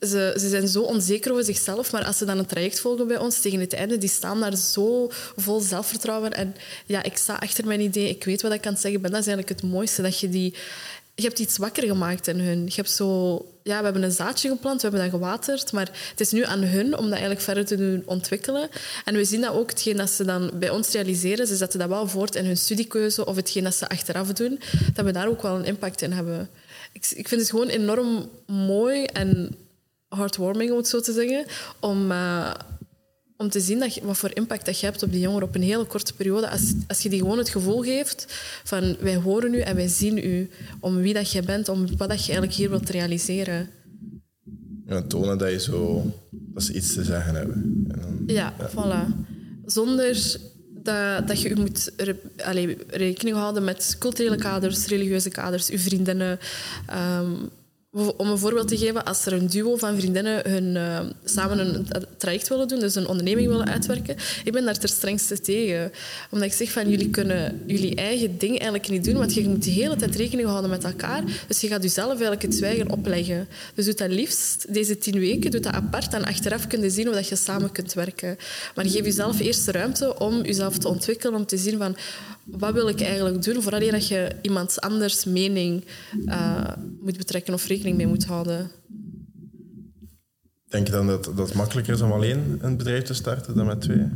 [0.00, 3.18] ze, ze zijn zo onzeker over zichzelf, maar als ze dan een traject volgen bij
[3.18, 6.32] ons tegen het einde, die staan daar zo vol zelfvertrouwen.
[6.32, 6.54] En
[6.86, 9.10] ja, ik sta achter mijn idee, ik weet wat ik kan zeggen ben.
[9.10, 10.54] Dat is eigenlijk het mooiste, dat je die
[11.14, 12.64] je hebt iets wakker gemaakt in hun.
[12.64, 16.20] Je hebt zo, ja, we hebben een zaadje geplant, we hebben dat gewaterd, maar het
[16.20, 18.68] is nu aan hun om dat eigenlijk verder te doen ontwikkelen.
[19.04, 21.88] En we zien dat ook, hetgeen dat ze dan bij ons realiseren, ze zetten dat
[21.88, 24.60] wel voort in hun studiekeuze of hetgeen dat ze achteraf doen,
[24.94, 26.50] dat we daar ook wel een impact in hebben.
[26.92, 29.56] Ik, ik vind het gewoon enorm mooi en
[30.08, 31.46] heartwarming, om het zo te zeggen,
[31.80, 32.10] om...
[32.10, 32.54] Uh,
[33.42, 35.54] om te zien dat je, wat voor impact dat je hebt op die jongeren op
[35.54, 36.48] een hele korte periode.
[36.48, 38.26] Als, als je die gewoon het gevoel geeft
[38.64, 40.50] van wij horen u en wij zien u
[40.80, 43.68] om wie dat je bent, om wat dat je eigenlijk hier wilt realiseren.
[44.86, 47.84] Ja, tonen dat je zo dat ze iets te zeggen hebben.
[47.86, 49.26] Dan, ja, ja, voilà.
[49.64, 50.36] Zonder
[50.68, 55.78] dat, dat je u moet re, allez, rekening houden met culturele kaders, religieuze kaders, uw
[55.78, 56.38] vriendinnen.
[57.20, 57.50] Um,
[57.92, 61.86] om een voorbeeld te geven, als er een duo van vriendinnen hun, uh, samen een
[62.16, 65.92] traject willen doen, dus een onderneming willen uitwerken, ik ben daar ter strengste tegen.
[66.30, 69.64] Omdat ik zeg van, jullie kunnen jullie eigen ding eigenlijk niet doen, want je moet
[69.64, 71.24] de hele tijd rekening houden met elkaar.
[71.48, 73.48] Dus je gaat jezelf eigenlijk het zwijgen opleggen.
[73.74, 77.06] Dus doe dat liefst deze tien weken, doe dat apart en achteraf kun je zien
[77.06, 78.36] hoe je samen kunt werken.
[78.74, 81.96] Maar geef jezelf eerst de ruimte om jezelf te ontwikkelen, om te zien van,
[82.44, 85.84] wat wil ik eigenlijk doen, vooral dat je iemands anders mening
[86.26, 86.68] uh,
[87.00, 88.70] moet betrekken of rekening mee moet houden.
[90.68, 93.66] Denk je dan dat, dat het makkelijker is om alleen een bedrijf te starten dan
[93.66, 94.06] met twee?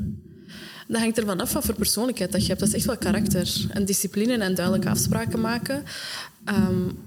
[0.89, 2.61] Dat hangt ervan af wat voor persoonlijkheid dat je hebt.
[2.61, 5.83] Dat is echt wel karakter en discipline en duidelijke afspraken maken.
[6.45, 6.99] Um,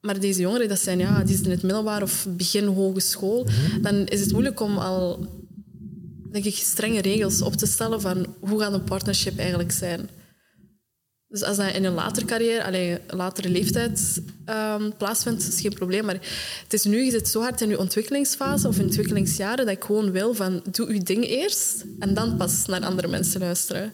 [0.00, 3.44] maar deze jongeren, dat zijn, ja, die zitten in het middelbaar of begin hogeschool.
[3.44, 3.82] Mhm.
[3.82, 5.26] Dan is het moeilijk om al
[6.30, 10.08] denk ik, strenge regels op te stellen van hoe gaat een partnership eigenlijk zijn.
[11.28, 16.04] Dus als dat in een latere carrière, alleen latere leeftijd um, plaatsvindt, is geen probleem.
[16.04, 16.18] Maar
[16.62, 20.10] het is nu, je zit zo hard in je ontwikkelingsfase of ontwikkelingsjaren dat ik gewoon
[20.10, 23.92] wil van doe je ding eerst en dan pas naar andere mensen luisteren.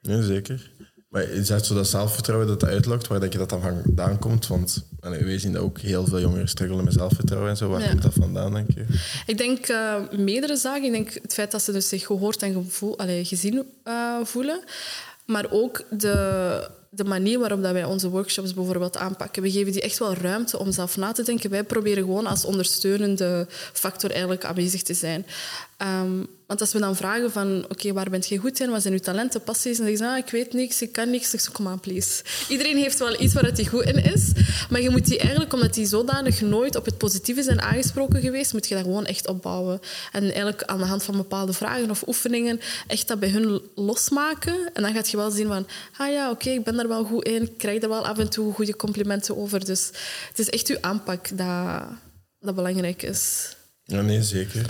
[0.00, 0.70] Ja, zeker.
[1.08, 4.18] Maar is het zo dat zelfvertrouwen dat dat uitlokt, waar dat je dat dan vandaan
[4.18, 4.46] komt?
[4.46, 7.68] Want wij zien dat ook heel veel jongeren struggelen met zelfvertrouwen en zo.
[7.68, 8.84] Waar komt dat vandaan, denk je?
[9.26, 10.84] Ik denk uh, meerdere zaken.
[10.84, 14.60] Ik denk het feit dat ze dus zich gehoord en gevoel, allee, gezien uh, voelen.
[15.28, 19.42] Maar ook de, de manier waarop dat wij onze workshops bijvoorbeeld aanpakken.
[19.42, 21.50] We geven die echt wel ruimte om zelf na te denken.
[21.50, 25.26] Wij proberen gewoon als ondersteunende factor eigenlijk aanwezig te zijn.
[26.02, 28.70] Um, want als we dan vragen van, oké, waar bent je goed in?
[28.70, 29.78] Wat zijn uw talenten, passies?
[29.78, 31.34] En dan zeggen ze, ah, ik weet niks, ik kan niks.
[31.34, 32.22] Ik kom aan, please.
[32.48, 34.32] Iedereen heeft wel iets waar hij goed in is.
[34.70, 38.52] Maar je moet die eigenlijk, omdat die zodanig nooit op het positieve zijn aangesproken geweest,
[38.52, 39.80] moet je dat gewoon echt opbouwen.
[40.12, 44.70] En eigenlijk aan de hand van bepaalde vragen of oefeningen echt dat bij hun losmaken.
[44.74, 47.24] En dan gaat je wel zien van, ah ja, oké, ik ben daar wel goed
[47.24, 47.42] in.
[47.42, 49.64] Ik krijg er wel af en toe goede complimenten over.
[49.64, 49.86] Dus
[50.28, 51.82] het is echt uw aanpak dat,
[52.38, 53.56] dat belangrijk is.
[53.84, 54.66] Ja, nee, zeker.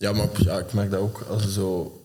[0.00, 2.00] Ja, maar ja, ik merk dat ook als zo,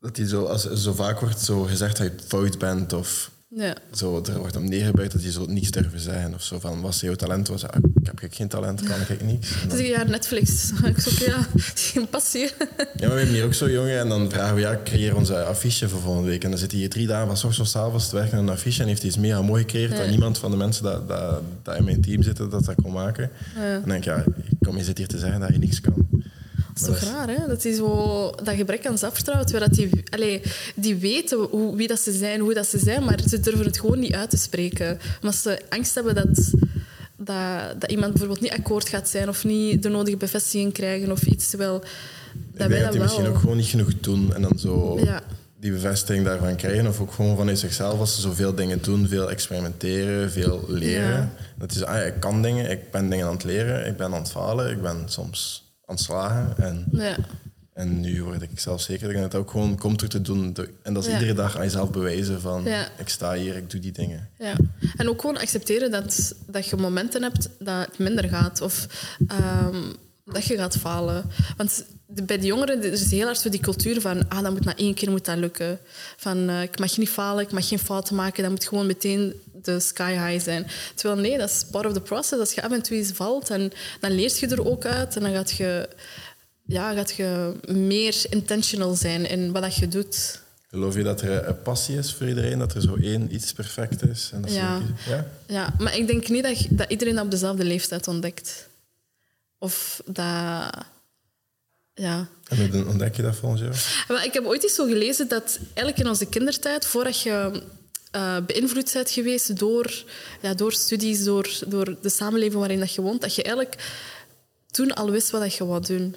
[0.00, 3.74] dat die zo, als zo vaak wordt zo gezegd dat je fout bent of Ja.
[3.92, 6.34] Zo, er wordt op neergebuigd dat je zo niets durven zeggen.
[6.34, 7.48] Of zo van, wat is jouw talent?
[7.48, 7.76] Was, ah,
[8.12, 9.50] ik heb geen talent, kan ik niks.
[9.62, 10.70] En dan- Dus ja, Netflix.
[10.84, 12.40] Ik zo, ja, geen passie.
[12.40, 15.42] Ja, maar we hebben hier ook zo jongen en dan vragen we, ja, creëer onze
[15.44, 16.44] affiche voor volgende week.
[16.44, 18.44] En dan zit hij hier drie dagen van s ochtends tot avonds te werken aan
[18.44, 20.04] een affiche en heeft hij iets mega mooi gecreëerd Ja.
[20.04, 23.30] niemand van de mensen dat, dat, dat in mijn team zitten, dat dat kon maken.
[23.54, 23.60] Ja.
[23.62, 24.24] En dan denk ik, ja,
[24.60, 25.94] kom, je zit hier te zeggen dat je niks kan.
[26.80, 27.46] Dat is toch raar, hè?
[27.46, 29.60] Dat is zo dat gebrek aan zelfvertrouwen.
[29.60, 30.42] Dat die, allee,
[30.74, 33.80] die weten hoe, wie dat ze zijn, hoe dat ze zijn, maar ze durven het
[33.80, 34.98] gewoon niet uit te spreken.
[35.20, 36.52] Omdat ze angst hebben dat,
[37.16, 41.22] dat, dat iemand bijvoorbeeld niet akkoord gaat zijn of niet de nodige bevestiging krijgen of
[41.22, 41.48] iets.
[41.48, 41.82] Terwijl
[42.52, 43.32] dat wij dat die misschien wel...
[43.32, 45.22] ook gewoon niet genoeg doen en dan zo Ja.
[45.60, 46.86] die bevestiging daarvan krijgen.
[46.86, 51.08] Of ook gewoon vanuit zichzelf, als ze zoveel dingen doen, veel experimenteren, veel leren.
[51.08, 51.32] Ja.
[51.58, 54.20] Dat is, ah, ik kan dingen, ik ben dingen aan het leren, ik ben aan
[54.20, 56.54] het falen, ik ben soms aan het slagen.
[56.64, 57.16] En Ja.
[57.72, 60.56] En nu word ik zelf zeker dat het ook gewoon komt door te doen.
[60.82, 61.14] En dat is Ja.
[61.18, 62.88] iedere dag aan jezelf bewijzen van Ja.
[62.98, 64.28] ik sta hier, ik doe die dingen.
[64.38, 64.52] Ja.
[64.96, 68.60] En ook gewoon accepteren dat, dat je momenten hebt dat het minder gaat.
[68.60, 68.86] Of
[69.28, 69.76] ehm,
[70.24, 71.24] dat je gaat falen.
[71.56, 74.28] Want de- bij de jongeren er is heel hard zo die cultuur van...
[74.28, 75.78] Ah, dat moet na één keer moet dat lukken.
[76.16, 78.42] Van, eh, ik mag niet falen, ik mag geen fouten maken.
[78.42, 80.66] Dat moet gewoon meteen de sky high zijn.
[80.94, 82.40] Terwijl nee, dat is part of the process.
[82.40, 85.16] Als je af en toe eens valt, en, dan leert je er ook uit.
[85.16, 85.88] En dan gaat je,
[86.66, 90.40] ja, gaat je meer intentional zijn in wat dat je doet.
[90.70, 92.58] Geloof je dat er een passie is voor iedereen?
[92.58, 94.30] Dat er zo één iets perfect is?
[94.32, 94.80] En dat Ja.
[95.06, 95.26] ja?
[95.46, 98.68] Ja, maar ik denk niet dat, dat iedereen dat op dezelfde leeftijd ontdekt.
[99.58, 100.70] Of dat...
[101.94, 102.28] Ja.
[102.48, 103.60] En hoe ontdek je dat volgens
[104.08, 104.22] jou?
[104.22, 107.62] Ik heb ooit eens zo gelezen dat eigenlijk in onze kindertijd, voordat je
[108.10, 110.04] eh, beïnvloed bent geweest door,
[110.42, 113.76] ja, door studies, door, door de samenleving waarin dat je woont, dat je eigenlijk
[114.70, 116.16] toen al wist wat je wou doen.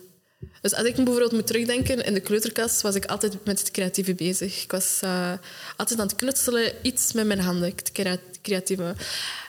[0.61, 4.13] Dus als ik bijvoorbeeld moet terugdenken, in de kleuterkast was ik altijd met het creatieve
[4.13, 4.63] bezig.
[4.63, 5.33] Ik was eh,
[5.77, 8.95] altijd aan het knutselen, iets met mijn handen, het crea- creatieve.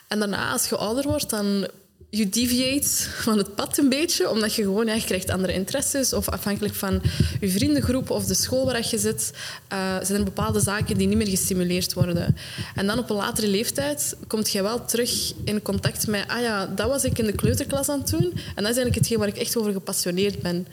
[0.07, 1.67] En daarna, als je ouder wordt, dan
[2.15, 6.13] je deviate van het pad een beetje, omdat je gewoon ja, je krijgt andere interesses
[6.13, 7.01] of afhankelijk van
[7.39, 9.33] je vriendengroep of de school waar je zit,
[9.67, 12.35] eh, zijn er bepaalde zaken die niet meer gestimuleerd worden.
[12.75, 16.65] En dan op een latere leeftijd kom je wel terug in contact met, ah ja,
[16.65, 19.27] dat was ik in de kleuterklas aan het doen en dat is eigenlijk hetgeen waar
[19.27, 20.67] ik echt over gepassioneerd ben.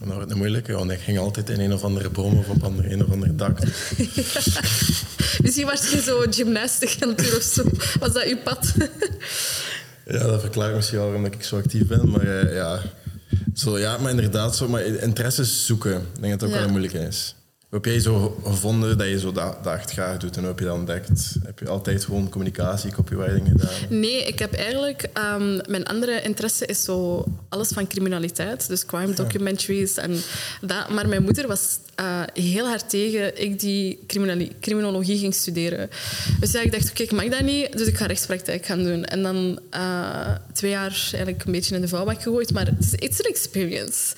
[0.00, 2.48] En dat wordt een moeilijke, want ik ging altijd in een of andere boom of
[2.48, 3.58] op een of ander dak.
[5.42, 7.62] Misschien was je zo gymnastisch aan het doen of zo.
[7.98, 8.72] Was dat je pad?
[10.10, 12.10] Ja, dat verklaart misschien wel waarom ik zo actief ben.
[12.10, 12.80] Maar eh, ja,
[13.54, 15.94] zo, ja, maar inderdaad, zo, maar interesses zoeken.
[15.94, 16.60] Ik denk dat het ook Ja.
[16.60, 17.34] wel moeilijk is.
[17.68, 20.48] Hoe heb jij zo gevonden dat je zo dat, dat echt graag doet en hoe
[20.48, 21.36] heb je dat ontdekt?
[21.44, 24.00] Heb je altijd gewoon communicatie, copywriting gedaan?
[24.00, 25.08] Nee, ik heb eigenlijk...
[25.12, 28.68] ehm, mijn andere interesse is zo alles van criminaliteit.
[28.68, 29.96] Dus crime documentaries.
[29.96, 30.20] En
[30.60, 30.88] dat.
[30.88, 33.98] Maar mijn moeder was eh, heel hard tegen ik die
[34.60, 35.90] criminologie ging studeren.
[36.40, 39.04] Dus ja, ik dacht, oké, ik mag dat niet, dus ik ga rechtspraktijk gaan doen.
[39.04, 42.52] En dan eh, twee jaar eigenlijk een beetje in de vuilbak gegooid.
[42.52, 44.14] Maar het is an experience.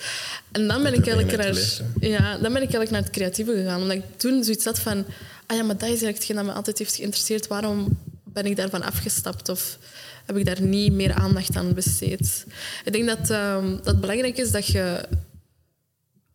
[0.53, 1.81] En dan ben ik eigenlijk naar,
[2.11, 3.83] ja, dan ben ik eigenlijk naar het creatieve gegaan.
[3.83, 5.05] Omdat ik toen zoiets had van...
[5.47, 7.47] Ah ja, maar dat is eigenlijk hetgeen dat me altijd heeft geïnteresseerd.
[7.47, 9.49] Waarom ben ik daarvan afgestapt?
[9.49, 9.79] Of
[10.27, 12.45] heb ik daar niet meer aandacht aan besteed?
[12.85, 15.09] Ik denk dat, ehm, dat het belangrijk is dat je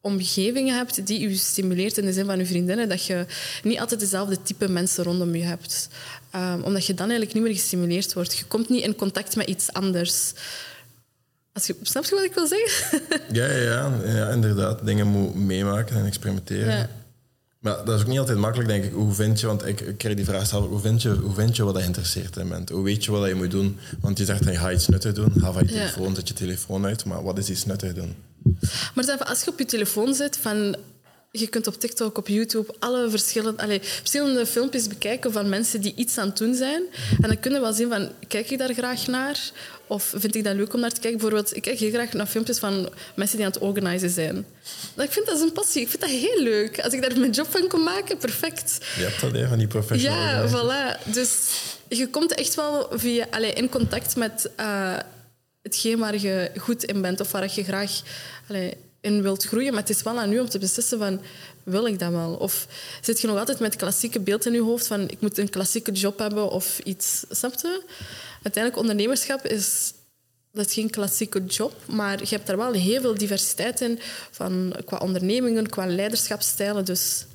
[0.01, 2.89] omgevingen hebt die je stimuleert in de zin van je vriendinnen.
[2.89, 3.25] Dat je
[3.63, 5.87] niet altijd dezelfde type mensen rondom je hebt.
[6.31, 8.37] Ehm, omdat je dan eigenlijk niet meer gestimuleerd wordt.
[8.37, 10.33] Je komt niet in contact met iets anders.
[11.53, 13.01] Als je, snap je wat ik wil zeggen?
[13.31, 14.85] Ja, ja, ja, ja, inderdaad.
[14.85, 16.77] Dingen moet meemaken en experimenteren.
[16.77, 16.89] Ja.
[17.59, 18.91] Maar dat is ook niet altijd makkelijk, denk ik.
[18.93, 21.55] Hoe vind je, want ik, ik krijg die vraag zelf, hoe vind je, hoe vind
[21.55, 22.69] je wat je geïnteresseerd in bent?
[22.69, 23.77] Hoe weet je wat je moet doen?
[24.01, 25.79] Want je zegt, hey, ga iets nuttig doen, ga van je Ja.
[25.79, 28.15] telefoon, zet je telefoon uit, maar wat is iets nuttig doen?
[28.95, 30.75] Maar als je op je telefoon zit, van,
[31.39, 36.17] je kunt op TikTok, op YouTube, alle verschillende, verschillende filmpjes bekijken van mensen die iets
[36.17, 36.83] aan het doen zijn.
[37.21, 39.51] En dan kun je wel zien van, kijk ik daar graag naar?
[39.87, 41.19] Of vind ik dat leuk om naar te kijken?
[41.19, 44.45] Bijvoorbeeld, ik kijk heel graag naar filmpjes van mensen die aan het organisen zijn.
[44.95, 45.81] Dat, ik vind dat is een passie.
[45.81, 46.79] Ik vind dat heel leuk.
[46.79, 48.77] Als ik daar mijn job van kon maken, perfect.
[48.97, 51.11] Je hebt dat, hè, van die professional Ja, voilà.
[51.11, 51.29] Dus
[51.87, 54.97] je komt echt wel via, allee, in contact met eh,
[55.61, 58.01] hetgeen waar je goed in bent of waar je graag
[59.03, 59.73] in wilt groeien.
[59.73, 61.21] Maar het is wel aan u om te beslissen van,
[61.63, 62.33] wil ik dat wel?
[62.33, 62.67] Of
[63.01, 65.49] zit je nog altijd met het klassieke beeld in je hoofd van, ik moet een
[65.49, 67.83] klassieke job hebben of iets, snap je?
[68.33, 69.93] Uiteindelijk, ondernemerschap is...
[70.51, 73.99] Dat is geen klassieke job, maar je hebt daar wel heel veel diversiteit in.
[74.31, 76.85] Van, qua ondernemingen, qua leiderschapsstijlen.
[76.85, 77.25] Dus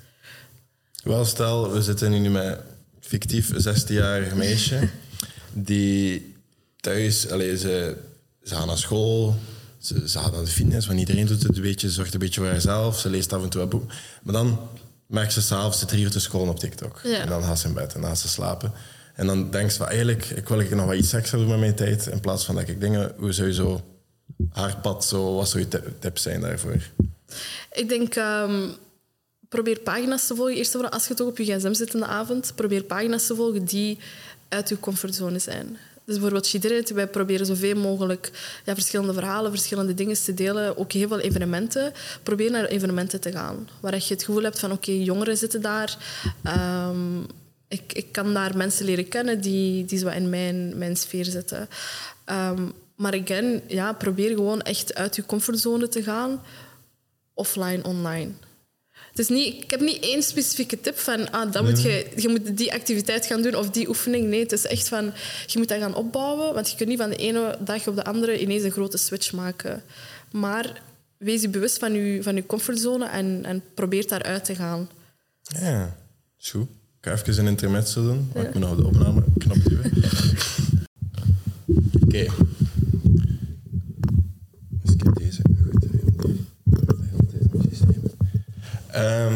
[1.03, 2.61] Wel, stel, we zitten hier nu met een
[3.01, 4.89] fictief 16-jarig meisje
[5.53, 6.35] die
[6.81, 7.97] thuis, allee, ze,
[8.43, 9.37] ze gaat naar school,
[9.79, 12.41] ze, ze gaat naar de fitness, want iedereen doet het een beetje, zorgt een beetje
[12.41, 13.93] voor haarzelf, ze leest af en toe een boek.
[14.23, 14.59] Maar dan
[15.07, 17.01] merk ze s'avonds drie uur te scrollen op TikTok.
[17.05, 17.19] Ja.
[17.19, 18.73] En dan gaat ze in bed en dan gaat ze slapen.
[19.15, 21.59] En dan denk ze van eigenlijk, ik wil ik nog wat iets extra doen met
[21.59, 22.07] mijn tijd.
[22.07, 23.81] In plaats van dat ik dingen, hoe zou je zo
[24.51, 26.77] haar pad, zo, wat zou je tip- tips zijn daarvoor?
[27.73, 28.69] Ik denk, ehm,
[29.49, 30.55] probeer pagina's te volgen.
[30.55, 33.27] Eerst en vooral, als je toch op je gsm zit in de avond, probeer pagina's
[33.27, 33.99] te volgen die
[34.49, 35.77] uit je comfortzone zijn.
[36.09, 38.31] Dus bijvoorbeeld Shideret, wij proberen zoveel mogelijk
[38.65, 40.77] ja, verschillende verhalen, verschillende dingen te delen.
[40.77, 41.93] Ook heel veel evenementen.
[42.23, 43.69] Probeer naar evenementen te gaan.
[43.81, 45.97] Waar je het gevoel hebt van, oké, jongeren zitten daar.
[46.43, 47.21] Ehm,
[47.69, 51.69] ik, ik kan daar mensen leren kennen die, die zo in mijn, mijn sfeer zitten.
[52.25, 52.63] Ehm,
[52.97, 56.41] maar again, ja, probeer gewoon echt uit je comfortzone te gaan
[57.35, 58.31] offline, online.
[59.19, 62.29] Het is niet, ik heb niet één specifieke tip van ah, dan moet je, je
[62.29, 64.27] moet die activiteit gaan doen of die oefening.
[64.27, 65.13] Nee, het is echt van
[65.47, 68.05] je moet dat gaan opbouwen, want je kunt niet van de ene dag op de
[68.05, 69.83] andere ineens een grote switch maken.
[70.31, 70.83] Maar
[71.17, 74.89] wees je bewust van je, van je comfortzone en, en probeer daaruit te gaan.
[75.43, 75.97] Ja,
[76.39, 76.69] goed.
[77.01, 79.93] Ik ga even een intermezzo doen, maar ik moet nog de opnameknop duwen.
[82.05, 82.27] Oké
[84.83, 85.43] ik heb deze
[86.17, 86.35] goed.
[87.01, 88.03] Heel deze systeem.
[88.87, 89.35] Ehm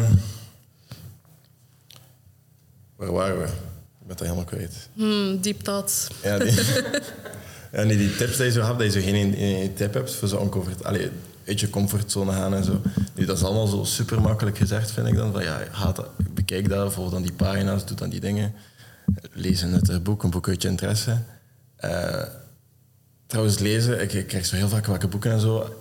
[2.95, 3.43] waar waren we?
[3.43, 4.89] Ik ben dat helemaal kwijt.
[4.93, 6.07] Hmm, deep thoughts.
[6.23, 6.53] Ja, die,
[7.73, 10.27] ja nee, die tips die je zo hebt, dat je zo geen tip hebt voor
[10.27, 11.09] zo oncomfort, allee,
[11.47, 12.81] uit je comfortzone gaan en zo.
[13.15, 15.31] Nu, dat is allemaal zo super makkelijk gezegd, vind ik dan.
[15.31, 18.53] Van, ja, dat, bekijk dat, volg dan die pagina's, doe dan die dingen.
[19.31, 21.17] Lees een nuttig boek, een boek uit je interesse.
[21.75, 22.23] Eh,
[23.27, 25.75] trouwens, lezen, ik, ik krijg zo heel vaak welke boeken en zo.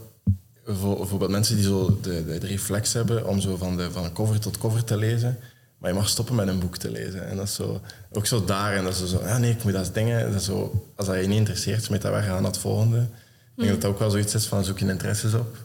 [0.65, 4.13] Voor, bijvoorbeeld mensen die zo de, de, de reflex hebben om zo van, de, van
[4.13, 5.39] cover tot cover te lezen.
[5.83, 7.29] Maar je mag stoppen met een boek te lezen.
[7.29, 7.81] En dat is zo,
[8.13, 8.77] ook zo daar.
[8.77, 10.31] En dat is zo, ja nee, ik moet dat dingen.
[10.31, 13.01] Dat is zo, als dat je niet interesseert, smijt dat weg aan het volgende.
[13.01, 13.09] Ik
[13.57, 15.57] denk dat dat ook wel zoiets is van zoek je interesses op.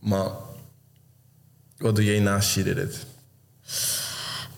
[0.00, 0.30] Maar
[1.76, 2.96] wat doe jij naast je dit?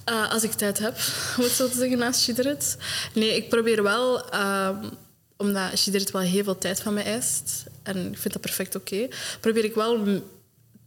[0.08, 0.96] Uh, als ik tijd heb,
[1.36, 2.76] om het zo te zeggen, naast Shideret.
[3.14, 4.90] Nee, ik probeer wel, um,
[5.36, 9.08] omdat Shideret wel heel veel tijd van mij eist, en ik vind dat perfect oké,
[9.40, 10.22] probeer ik wel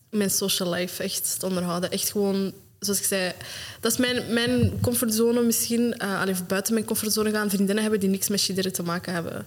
[0.10, 1.92] mijn social life echt te onderhouden.
[1.92, 3.32] Echt gewoon, zoals ik zei,
[3.80, 8.00] dat is mijn, mijn comfortzone misschien, uh, allee, of buiten mijn comfortzone gaan, vriendinnen hebben
[8.00, 9.46] die niks met Shideret te maken hebben.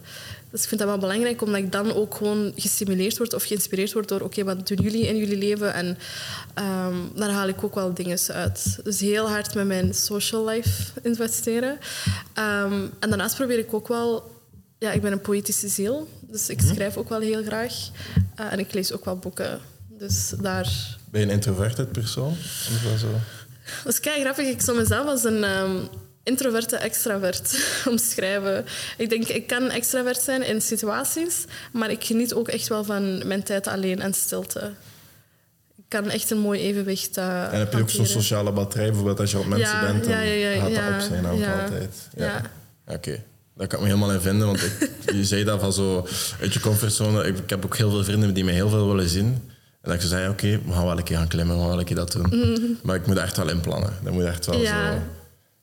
[0.51, 3.93] Dus ik vind dat wel belangrijk, omdat ik dan ook gewoon gestimuleerd word of geïnspireerd
[3.93, 5.75] word door oké, wat doen jullie in jullie leven?
[5.75, 5.99] En
[6.55, 8.79] ehm, daar haal ik ook wel dingen uit.
[8.85, 11.79] Dus heel hard met mijn social life investeren.
[12.33, 14.33] Ehm, en daarnaast probeer ik ook wel...
[14.79, 17.75] Ja, ik ben een poëtische ziel, dus ik schrijf ook wel heel graag.
[18.35, 19.61] Eh, en ik lees ook wel boeken.
[19.99, 20.97] Dus daar...
[21.11, 22.31] Ben je een introverted persoon?
[22.31, 23.11] Of wel zo?
[23.85, 24.47] Dat is kei grappig.
[24.47, 25.77] Ik zou mezelf als een ehm,
[26.23, 27.59] introverte extravert
[27.91, 28.65] omschrijven.
[28.97, 33.27] Ik denk, ik kan extravert zijn in situaties, maar ik geniet ook echt wel van
[33.27, 34.73] mijn tijd alleen en stilte.
[35.77, 39.21] Ik kan echt een mooi evenwicht uh, En heb je ook zo'n sociale batterij, bijvoorbeeld
[39.21, 41.95] als je op mensen Ja, bent, dan ja, ja, ja, gaat dat op zijn altijd.
[42.17, 42.43] Ja.
[42.87, 43.23] Oké,
[43.57, 46.07] daar kan ik me helemaal in vinden, want ik, je zei dat van zo
[46.41, 47.27] uit je comfortzone.
[47.27, 49.53] Ik, ik heb ook heel veel vrienden die mij heel veel willen zien.
[49.85, 51.79] En dat ik zei, oké, we gaan wel een keer gaan klimmen, we gaan wel
[51.79, 52.79] een keer dat doen.
[52.83, 53.93] Maar ik moet echt wel inplannen.
[54.03, 54.65] Dat moet echt wel Mhm.
[54.65, 54.93] Ja.
[54.93, 54.99] zo...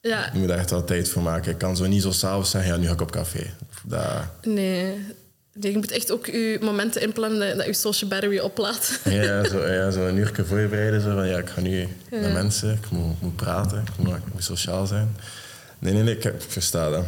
[0.02, 1.52] Ja, Ik moet daar echt wel tijd voor maken.
[1.52, 3.54] Ik kan zo niet zo s'avonds zeggen, ja, nu ga ik op café.
[3.86, 4.04] Dat,
[4.42, 4.96] nee.
[5.60, 9.00] Je moet echt ook je momenten inplannen dat je social battery oplaadt.
[9.04, 11.02] ja, zo, ja, zo een uur voorbereiden.
[11.02, 12.28] Zo van, ja, ik ga nu Ja.
[12.34, 15.16] mensen, ik moet, moet praten, ik moet, ik moet sociaal zijn.
[15.80, 17.06] Nee, nee, nee, ik, ik versta dat.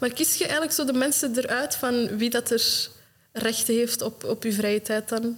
[0.00, 2.88] Maar kies je eigenlijk zo de mensen eruit van wie dat er
[3.32, 5.36] recht heeft op, op je vrije tijd dan?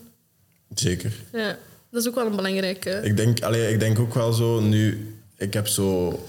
[0.74, 1.12] Zeker.
[1.32, 1.58] Ja,
[1.90, 2.90] dat is ook wel een belangrijke.
[2.90, 6.20] Ik denk, allee, ik denk ook wel zo, nu, ik heb zo...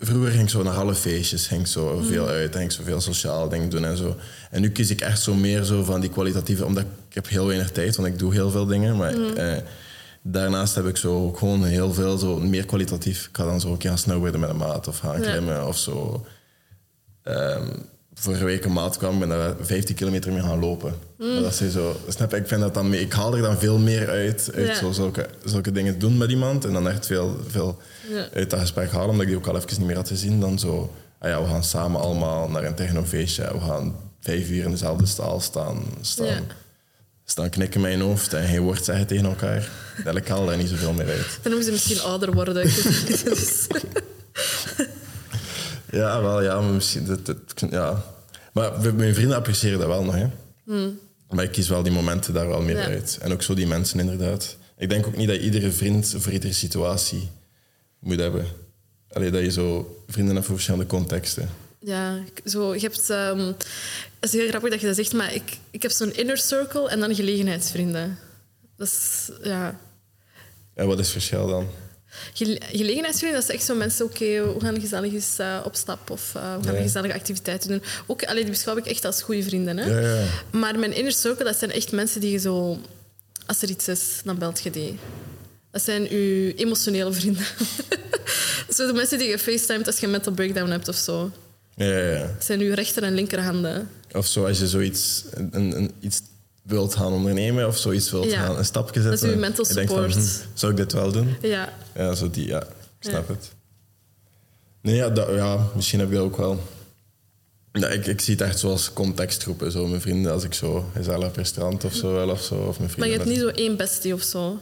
[0.00, 2.82] Vroeger ging ik zo naar alle feestjes, ging ik zo veel uit, ging ik zo
[2.82, 4.16] veel sociaal dingen doen en zo.
[4.50, 7.46] En nu kies ik echt zo meer zo van die kwalitatieve, omdat ik heb heel
[7.46, 8.96] weinig tijd, want ik doe heel veel dingen.
[8.96, 9.62] Maar eh,
[10.22, 13.26] daarnaast heb ik zo ook gewoon heel veel, zo meer kwalitatief.
[13.26, 15.30] Ik ga dan zo een keer gaan snowboarden met een maat of gaan Ja.
[15.30, 16.26] klimmen of zo.
[17.22, 17.68] Ehm,
[18.20, 20.94] vorige week een maat kwam en daar 15 kilometer mee gaan lopen.
[21.18, 23.78] Maar dat is zo, snap ik vind dat dan mee, ik haal er dan veel
[23.78, 24.74] meer uit, uit Ja.
[24.74, 27.78] zo, zulke, zulke dingen doen met iemand en dan echt veel, veel
[28.08, 28.28] Ja.
[28.34, 30.40] uit dat gesprek halen, omdat ik die ook al even niet meer had gezien.
[30.40, 34.64] Dan zo, ah ja, we gaan samen allemaal naar een technofeestje, we gaan vijf uur
[34.64, 36.40] in dezelfde staal staan, staan, Ja.
[37.24, 39.68] staan knikken je hoofd en geen woord zeggen tegen elkaar.
[40.04, 41.38] Dat ik haal daar niet zoveel meer uit.
[41.42, 42.62] Dan moeten ze misschien ouder worden.
[42.66, 43.24] ik weet niet.
[43.24, 43.66] Dus-
[45.90, 48.04] Ja, wel, ja, maar misschien, dat, dat- ja.
[48.52, 50.26] Maar mijn vrienden appreciëren dat wel nog, hè.
[51.30, 52.84] Maar ik kies wel die momenten daar wel meer Hmm.
[52.90, 52.96] Ja.
[52.98, 53.18] uit.
[53.20, 54.56] En ook zo die mensen, inderdaad.
[54.76, 57.28] Ik denk ook niet dat iedere vriend voor iedere situatie
[57.98, 58.46] moet hebben.
[59.12, 61.48] Allee, dat je zo vrienden hebt voor verschillende contexten.
[61.80, 63.10] ja, zo, je hebt...
[63.10, 63.38] ehm,
[64.20, 66.88] het is heel grappig dat je dat zegt, maar ik, ik heb zo'n inner circle
[66.88, 68.18] en dan gelegenheidsvrienden.
[68.76, 69.30] Dat is...
[69.42, 69.78] Ja...
[70.74, 71.66] En wat is het verschil dan?
[72.34, 76.10] Gele- Gelegenheidsvrienden, dat is echt zo mensen, oké, we gaan gezellig eens eh, op stap
[76.10, 76.80] of eh, we gaan Ja.
[76.82, 77.82] gezellige activiteiten doen.
[78.06, 79.76] Ook, allee, die beschouw ik echt als goede vrienden.
[79.76, 79.84] Hè?
[80.00, 80.24] Ja, ja.
[80.50, 82.78] Maar mijn inner circle, dat zijn echt mensen die je zo...
[83.46, 84.98] Als er iets is, dan belt je die.
[85.70, 87.44] Dat zijn uw emotionele vrienden.
[88.76, 91.30] zo de mensen die je facetimet als je een mental breakdown hebt of zo.
[91.76, 92.18] Ja, ja.
[92.18, 93.88] Dat zijn uw rechter- en linkerhanden.
[94.12, 96.20] Of zo, als je zoiets een, een, iets
[96.62, 99.10] wilt gaan ondernemen of zoiets wilt gaan, een stapje zetten.
[99.20, 100.14] Dat is uw mental je van, support.
[100.14, 100.20] hm,
[100.54, 101.36] zou ik dit wel doen?
[101.42, 103.50] Ja, Ja, zo die, ja, ik snap het.
[104.82, 106.60] Nee, ja, dat, ja, misschien heb dat ook wel.
[107.72, 109.72] Ja, ik, ik zie het echt zoals contextgroepen.
[109.72, 112.54] Zo mijn vrienden, als ik zo gezellig op restaurant of zo wel of zo.
[112.54, 112.98] Of mijn vrienden.
[112.98, 114.58] maar je hebt niet zo één bestie of zo.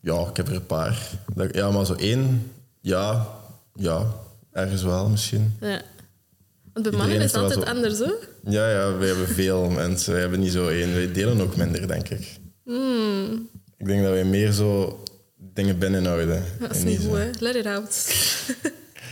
[0.00, 1.10] Ja, ik heb er een paar.
[1.34, 3.28] Dat- Ja, maar zo één, ja,
[3.74, 4.12] ja,
[4.52, 5.56] ergens wel misschien.
[5.60, 5.82] Ja.
[6.72, 8.12] Want bij mannen is het altijd zo- anders, hè?
[8.50, 10.14] Ja, ja, we hebben veel mensen.
[10.14, 10.92] We hebben niet zo één.
[10.92, 12.38] Wij delen ook minder, denk ik.
[12.64, 13.48] Hmm.
[13.76, 15.01] Ik denk dat wij meer zo
[15.54, 16.44] dingen binnenhouden.
[16.60, 17.30] Dat is niet goed, hè?
[17.38, 17.96] Let it out.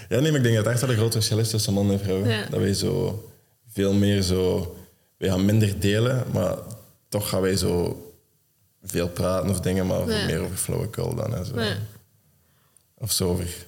[0.09, 1.91] Ja, nee, maar ik denk dat het echt wel een groot verschil is tussen man
[1.91, 2.27] en vrouw.
[2.27, 2.47] Ja.
[2.51, 3.29] Dat wij zo
[3.69, 4.77] veel meer zo...
[5.17, 6.57] Wij gaan minder delen, maar
[7.09, 8.03] toch gaan wij zo
[8.83, 10.27] veel praten of dingen, maar Ja.
[10.27, 11.35] meer over flauwekul dan.
[11.35, 11.61] En zo.
[11.61, 11.77] Ja.
[12.99, 13.67] Of zo over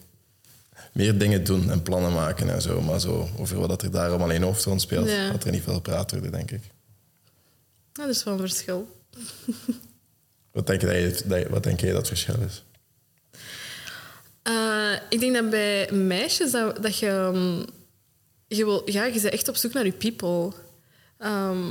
[0.92, 2.80] meer dingen doen en plannen maken en zo.
[2.80, 5.30] Maar zo over wat dat er daar allemaal in hoofd rond speelt, Ja.
[5.30, 6.62] gaat er niet veel gepraat worden, denk ik.
[7.92, 8.88] Dat is wel een verschil.
[10.52, 12.64] Wat denk, je wat denk jij dat het verschil is?
[14.42, 17.06] Eh, ik denk dat bij meisjes dat, dat je...
[17.06, 17.64] ehm,
[18.46, 20.52] je, wil, ja, je bent echt op zoek naar je people.
[21.18, 21.70] Ehm,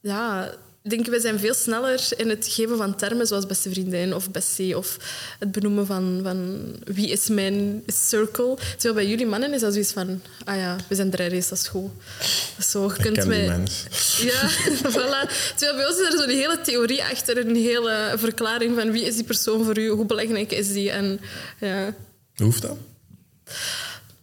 [0.00, 0.54] ja,
[0.86, 4.30] ik denk, wij zijn veel sneller in het geven van termen zoals beste vriendin of
[4.30, 4.96] bestie of
[5.38, 8.56] het benoemen van, van wie is mijn circle.
[8.76, 11.68] Terwijl bij jullie mannen is dat zoiets van, ah ja, we zijn drijfrace, dat is
[11.68, 11.90] goed.
[12.18, 13.84] Dat is zo, je Ik kunt mij- mens.
[14.32, 14.50] ja,
[14.94, 15.30] voilà.
[15.56, 19.14] Terwijl bij ons is er zo'n hele theorie achter, een hele verklaring van wie is
[19.14, 20.90] die persoon voor u, hoe belangrijk is die.
[20.90, 21.20] En
[21.60, 21.94] ja,
[22.34, 22.76] Hoe hoeft dat?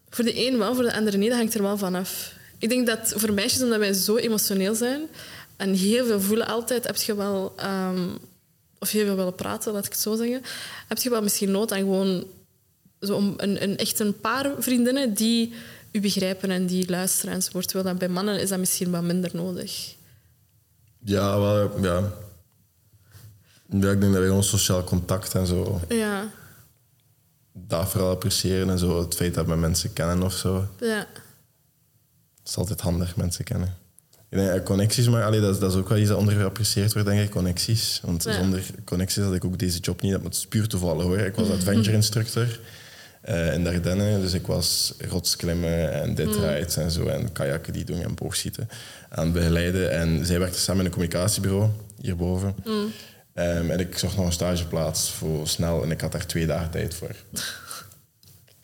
[0.10, 2.32] voor de een wel, voor de ander niet, dat hangt er wel van af.
[2.60, 5.02] Ik denk dat voor meisjes, omdat wij zo emotioneel zijn
[5.58, 8.08] en heel veel voelen altijd, heb je wel, ehm,
[8.80, 10.42] of heel veel willen praten, laat ik het zo zeggen,
[10.88, 12.26] heb je wel misschien nood aan gewoon
[13.00, 15.54] zo een, een, echt een paar vriendinnen die
[15.92, 17.68] u begrijpen en die luisteren enzovoort.
[17.68, 19.96] Terwijl dat bij mannen is dat misschien wat minder nodig.
[21.00, 22.12] Ja, wel, ja.
[23.70, 26.30] Ja, ik denk dat wij ons sociaal contact en zo Ja,
[27.54, 29.02] dat vooral appreciëren en zo.
[29.02, 30.68] Het feit dat we mensen kennen of zo.
[30.80, 31.08] ja.
[32.40, 33.78] Het is altijd handig, mensen kennen.
[34.34, 36.94] Ik denk, eh, connecties, maar allee, dat, is, dat is ook wel iets dat ondergeapprecieerd
[36.94, 37.30] wordt, denk ik.
[37.30, 38.00] Connecties.
[38.04, 38.34] Want Ja.
[38.34, 40.12] zonder connecties had ik ook deze job niet.
[40.12, 41.18] Dat moet puur toevallig hoor.
[41.18, 42.60] Ik was adventure instructor
[43.22, 44.20] eh, in Dardenne.
[44.22, 47.06] Dus ik was rotsklimmen en dit rides en zo.
[47.08, 48.70] En kajakken die doen en boogschieten
[49.10, 49.92] aan het begeleiden.
[49.92, 51.70] En zij werkte samen in een communicatiebureau
[52.02, 52.56] hierboven.
[53.34, 55.84] Ehm, en ik zocht nog een stageplaats voor snel.
[55.84, 57.16] En ik had daar twee dagen tijd voor.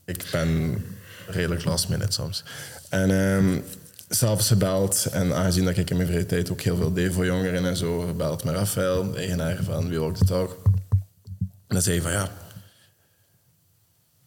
[0.05, 0.83] Ik ben
[1.27, 2.43] redelijk last minute soms.
[2.89, 3.57] En ehm
[4.09, 5.07] s'avonds gebeld.
[5.11, 7.77] En aangezien dat ik in mijn vrije tijd ook heel veel deed voor jongeren en
[7.77, 10.57] zo, gebeld met Rafael, de eigenaar van We Walk the Talk.
[11.39, 12.31] En dan zei hij van ja,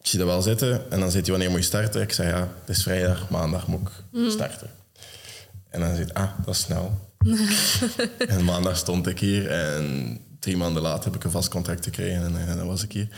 [0.01, 0.90] ik zie dat wel zitten.
[0.90, 2.03] En dan zei hij wanneer moet je starten?
[2.03, 4.71] Ik zei ja, het is vrijdag, maandag moet ik starten.
[5.68, 7.11] En dan zei hij, ah, dat is snel.
[8.18, 12.23] en maandag stond ik hier en drie maanden later heb ik een vast contract gekregen
[12.23, 13.09] en, en dan was ik hier.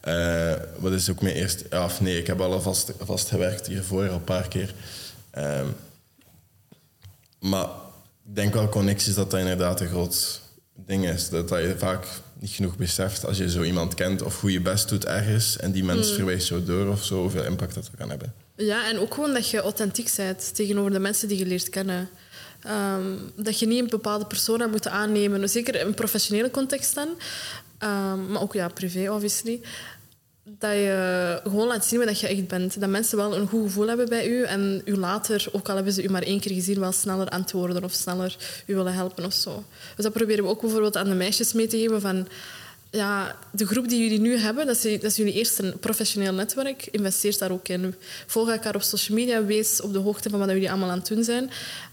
[0.00, 1.64] Eh, wat is ook mijn eerste...
[1.84, 4.74] Of nee, ik heb al vast, vast gewerkt hiervoor al een paar keer.
[5.30, 5.66] Ehm,
[7.40, 7.64] maar
[8.28, 10.40] ik denk wel connecties dat dat inderdaad een groot
[10.86, 11.28] ding is.
[11.28, 12.06] Dat, dat je vaak
[12.38, 15.72] niet genoeg beseft als je zo iemand kent of hoe je best doet ergens en
[15.72, 18.34] die mens verwijst zo door of zo, hoeveel impact dat kan hebben.
[18.56, 22.08] Ja, en ook gewoon dat je authentiek bent tegenover de mensen die je leert kennen.
[22.60, 27.08] Ehm, dat je niet een bepaalde persona moet aannemen, zeker in een professionele context dan,
[27.80, 29.60] Ehm, maar ook ja, privé, obviously.
[30.58, 32.80] Dat je gewoon laat zien wat je echt bent.
[32.80, 35.92] Dat mensen wel een goed gevoel hebben bij u en u later, ook al hebben
[35.92, 38.36] ze u maar één keer gezien, wel sneller antwoorden of sneller
[38.66, 39.64] u willen helpen of zo.
[39.96, 42.28] Dus dat proberen we ook bijvoorbeeld aan de meisjes mee te geven van
[42.90, 46.86] ja, de groep die jullie nu hebben, dat is, dat is jullie eerste professioneel netwerk.
[46.90, 47.94] Investeer daar ook in.
[48.26, 49.44] Volg elkaar op social media.
[49.44, 51.50] Wees op de hoogte van wat jullie allemaal aan het doen zijn.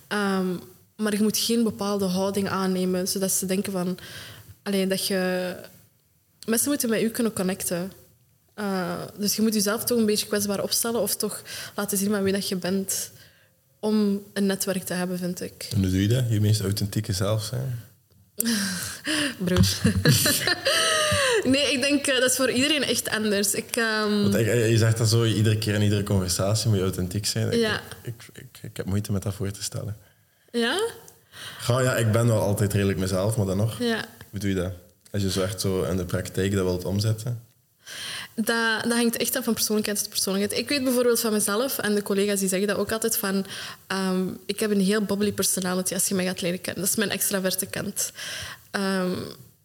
[0.07, 0.55] Ehm,
[0.95, 3.97] maar je moet geen bepaalde houding aannemen, zodat ze denken van...
[4.63, 5.53] Alleen dat je...
[6.45, 7.91] Mensen moeten met u kunnen connecten.
[8.59, 11.41] Uh, dus je moet jezelf toch een beetje kwetsbaar opstellen of toch
[11.75, 13.11] laten zien van wie dat je bent
[13.79, 15.67] om een netwerk te hebben, vind ik.
[15.71, 16.23] En hoe doe je dat?
[16.29, 17.83] Je meest authentieke zelf zijn?
[19.45, 19.67] Broer.
[21.53, 23.53] nee, ik denk uh, dat is voor iedereen echt anders.
[23.53, 24.31] Ik, um...
[24.31, 27.57] Want je zegt dat zo iedere keer in iedere conversatie moet je authentiek zijn.
[27.57, 27.81] Ja.
[28.01, 29.97] Ik, ik, ik, ik heb moeite met dat voor te stellen.
[30.51, 30.89] Ja?
[31.59, 33.79] Ga, ja, ik ben wel altijd redelijk mezelf, maar dan nog.
[33.79, 34.05] Ja.
[34.29, 34.71] Hoe doe je dat?
[35.11, 37.41] Als je zo echt zo in de praktijk dat wilt omzetten.
[38.43, 40.61] Dat, dat hangt echt af van persoonlijkheid tot persoonlijkheid.
[40.61, 43.45] Ik weet bijvoorbeeld van mezelf, en de collega's die zeggen dat ook altijd, van
[43.87, 46.81] ehm, ik heb een heel bubbly personality als je mij gaat leren kennen.
[46.81, 48.11] Dat is mijn extraverte kant.
[48.71, 49.13] Ehm,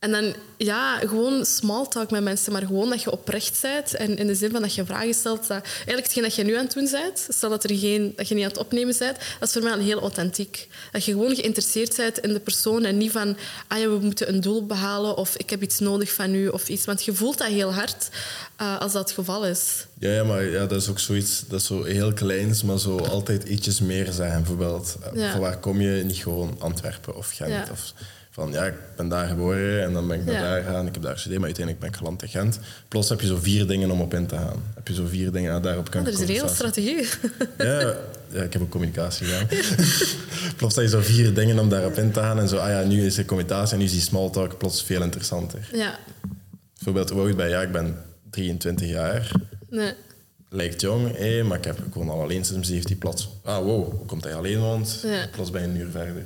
[0.03, 3.95] en dan, ja, gewoon small talk met mensen, maar gewoon dat je oprecht bent.
[3.95, 5.49] En in de zin van dat je vragen stelt.
[5.49, 8.29] Dat, eigenlijk hetgeen dat je nu aan het doen bent, stel dat, er geen, dat
[8.29, 10.69] je niet aan het opnemen bent, dat is voor mij al heel authentiek.
[10.93, 13.37] Dat je gewoon geïnteresseerd bent in de persoon en niet van,
[13.69, 16.69] ah ja, we moeten een doel behalen of ik heb iets nodig van u of
[16.69, 16.85] iets.
[16.85, 18.09] Want je voelt dat heel hard
[18.61, 19.87] uh, als dat het geval is.
[19.99, 22.99] Ja, ja, maar ja, dat is ook zoiets, dat is zo heel kleins, maar zo
[22.99, 24.39] altijd ietsjes meer zijn.
[24.39, 25.31] Bijvoorbeeld, ja.
[25.31, 26.05] van waar kom je?
[26.05, 27.67] Niet gewoon Antwerpen of Gent ja.
[27.73, 27.93] of
[28.33, 30.87] van ja, ik ben daar geboren en dan ben ik naar daar gegaan.
[30.87, 32.59] Ik heb daar gestudeerd, maar uiteindelijk ben ik geland in Gent.
[32.89, 34.63] Plots heb je zo vier dingen om op in te gaan.
[34.75, 37.09] Heb je zo vier dingen, ah, daarop kan oh, Dat is een hele strategie.
[37.59, 37.95] Ja,
[38.33, 39.47] ja, ik heb ook communicatie gedaan.
[40.57, 42.39] plots heb je zo vier dingen om daarop in te gaan.
[42.39, 44.83] En zo, ah ja, nu is de communicatie en nu is die small talk plots
[44.83, 45.69] veel interessanter.
[45.73, 45.99] Ja.
[46.75, 47.97] Bijvoorbeeld, hoe bij, ja, ik ben
[48.31, 49.31] 23 jaar.
[49.71, 49.93] Nee.
[50.49, 53.29] Lijkt jong, hé, maar ik, heb, ik woon al alleen sinds 17 plots.
[53.43, 55.01] Ah, wow, hoe komt hij alleen woont?
[55.03, 55.27] Ja.
[55.33, 56.25] Plots je een uur verder.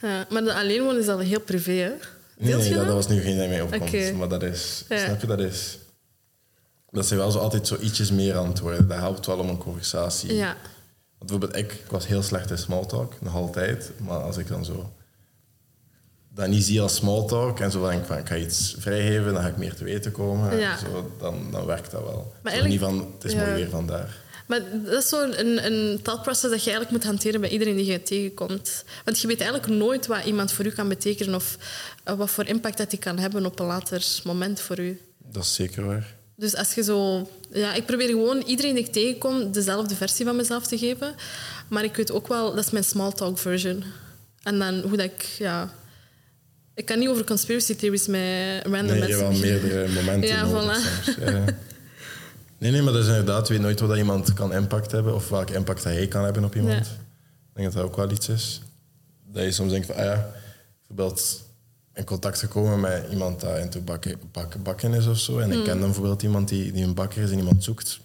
[0.00, 1.92] Ja, maar de alleen wonen is al heel privé, hè?
[2.36, 3.82] Nee, nee dat, dat was nu geen mij opkomt.
[3.82, 4.12] Okay.
[4.12, 4.84] Maar dat is...
[4.88, 5.04] Ja.
[5.04, 5.26] Snap je?
[5.26, 5.78] Dat is...
[6.90, 8.88] Dat zijn wel zo altijd zo ietsjes meer antwoorden.
[8.88, 10.34] Dat helpt wel om een conversatie.
[10.34, 10.56] Ja.
[11.18, 13.90] Want bijvoorbeeld, ik, ik was heel slecht in smalltalk, nog altijd.
[13.96, 14.92] Maar als ik dan zo
[16.34, 19.48] dat niet zie als smalltalk en zo denk van ik ga iets vrijgeven, dan ga
[19.48, 20.58] ik meer te weten komen.
[20.58, 20.76] Ja.
[20.76, 22.34] Zo, dan, dan werkt dat wel.
[22.42, 24.16] Maar zo niet van, het is mooi weer vandaar.
[24.50, 28.02] Maar dat is zo'n een, een dat je eigenlijk moet hanteren bij iedereen die je
[28.02, 28.84] tegenkomt.
[29.04, 31.58] Want je weet eigenlijk nooit wat iemand voor u kan betekenen of
[32.08, 35.00] uh, wat voor impact dat die kan hebben op een later moment voor u.
[35.18, 36.14] Dat is zeker waar.
[36.36, 37.28] Dus als je zo...
[37.52, 41.14] Ja, ik probeer gewoon iedereen die ik tegenkom dezelfde versie van mezelf te geven.
[41.68, 43.84] Maar ik weet ook wel, dat is mijn small talk version.
[44.42, 45.22] En dan hoe dat ik...
[45.38, 45.74] Ja,
[46.74, 49.08] ik kan niet over conspiracy theories met random nee, mensen...
[49.08, 51.04] je hebt wel meerdere momenten ja, nodig voilà.
[51.04, 51.16] soms.
[51.16, 51.44] Ja.
[52.60, 55.28] Nee, nee, maar dat is inderdaad, je weet nooit wat iemand kan impact hebben of
[55.28, 56.86] welke impact hij kan hebben op iemand.
[56.86, 56.92] Ja.
[56.92, 58.62] Ik denk dat dat ook wel iets is.
[59.32, 60.30] Dat je soms denkt van, ah ja,
[60.78, 61.42] bijvoorbeeld
[61.94, 65.38] in contact gekomen met iemand die in bakken, bak, bakken is of zo.
[65.38, 65.64] En ik Mm.
[65.64, 68.00] ken dan bijvoorbeeld iemand die, die een bakker is en iemand zoekt.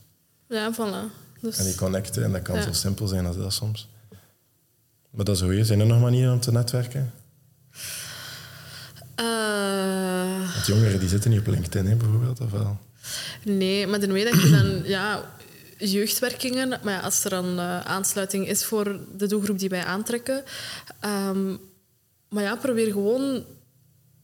[0.49, 1.12] Ja, voilà.
[1.41, 2.24] Dus, En die connecten.
[2.24, 2.62] En dat kan Ja.
[2.62, 3.88] zo simpel zijn als dat soms.
[5.10, 5.68] Maar dat is goed.
[5.68, 7.12] Zijn er nog manieren om te netwerken?
[9.16, 9.26] Eh,
[10.53, 12.39] Want jongeren die zitten niet op LinkedIn, hè, bijvoorbeeld.
[12.41, 12.78] Of wel?
[13.43, 14.82] Nee, maar way dat je dan...
[14.84, 15.34] Ja,
[15.78, 20.43] jeugdwerkingen, maar ja, als er dan eh, aansluiting is voor de doelgroep die wij aantrekken.
[20.99, 21.56] Ehm,
[22.30, 23.45] maar ja, probeer gewoon...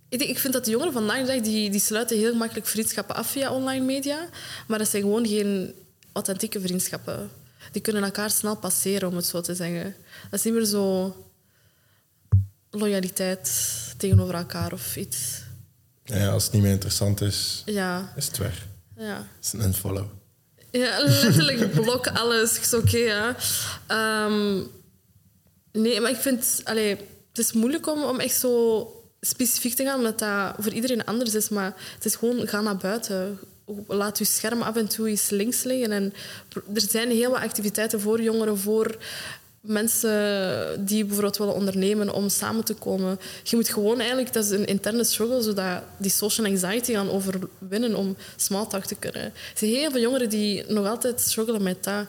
[0.09, 2.67] Ik, denk, ik vind dat de jongeren vandaag de dag, die, die sluiten heel makkelijk
[2.67, 4.29] vriendschappen af via online media.
[4.67, 5.73] Maar dat zijn gewoon geen
[6.11, 7.29] authentieke vriendschappen.
[7.71, 9.95] Die kunnen elkaar snel passeren, om het zo te zeggen.
[10.29, 11.15] Dat is niet meer zo
[12.69, 13.51] loyaliteit
[13.97, 15.41] tegenover elkaar of iets.
[16.03, 18.67] Ja, als het niet meer interessant is, Ja, is het weg.
[19.01, 19.27] Ja.
[19.41, 20.05] is een unfollow.
[20.71, 22.57] Ja, letterlijk blok alles.
[22.57, 23.35] Ik zo, oké, ja.
[23.87, 24.63] Ehm,
[25.71, 26.61] nee, maar ik vind...
[26.63, 26.89] Allee,
[27.29, 28.85] het is moeilijk om, om echt zo
[29.21, 31.49] specifiek te gaan, omdat dat voor iedereen anders is.
[31.49, 33.39] Maar het is gewoon, ga naar buiten.
[33.87, 35.91] Laat je scherm af en toe eens links liggen.
[35.91, 36.13] En
[36.73, 38.97] er zijn heel wat activiteiten voor jongeren, voor
[39.61, 43.19] mensen die bijvoorbeeld willen ondernemen om samen te komen.
[43.43, 47.95] Je moet gewoon eigenlijk, dat is een interne struggle, zodat die social anxiety gaan overwinnen
[47.95, 49.23] om small talk te kunnen.
[49.23, 52.05] Er zijn heel veel jongeren die nog altijd struggelen met dat.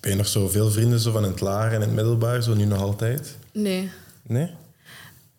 [0.00, 2.42] Ben je nog zo veel vrienden zo van in het lager en in het middelbaar,
[2.42, 3.36] zo nu nog altijd?
[3.52, 3.90] Nee.
[4.22, 4.50] Nee?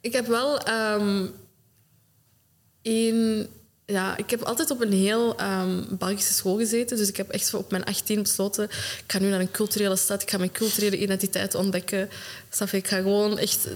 [0.02, 1.26] Ik heb wel ehm
[2.82, 3.48] één...
[3.92, 6.98] Ja, ik heb altijd op een heel ehm, Belgische school gezeten.
[6.98, 8.64] Dus ik heb echt op mijn 18 besloten...
[8.64, 10.22] Ik ga nu naar een culturele stad.
[10.22, 12.10] Ik ga mijn culturele identiteit ontdekken.
[12.50, 12.70] Snap?
[12.72, 13.68] Ik ga gewoon echt...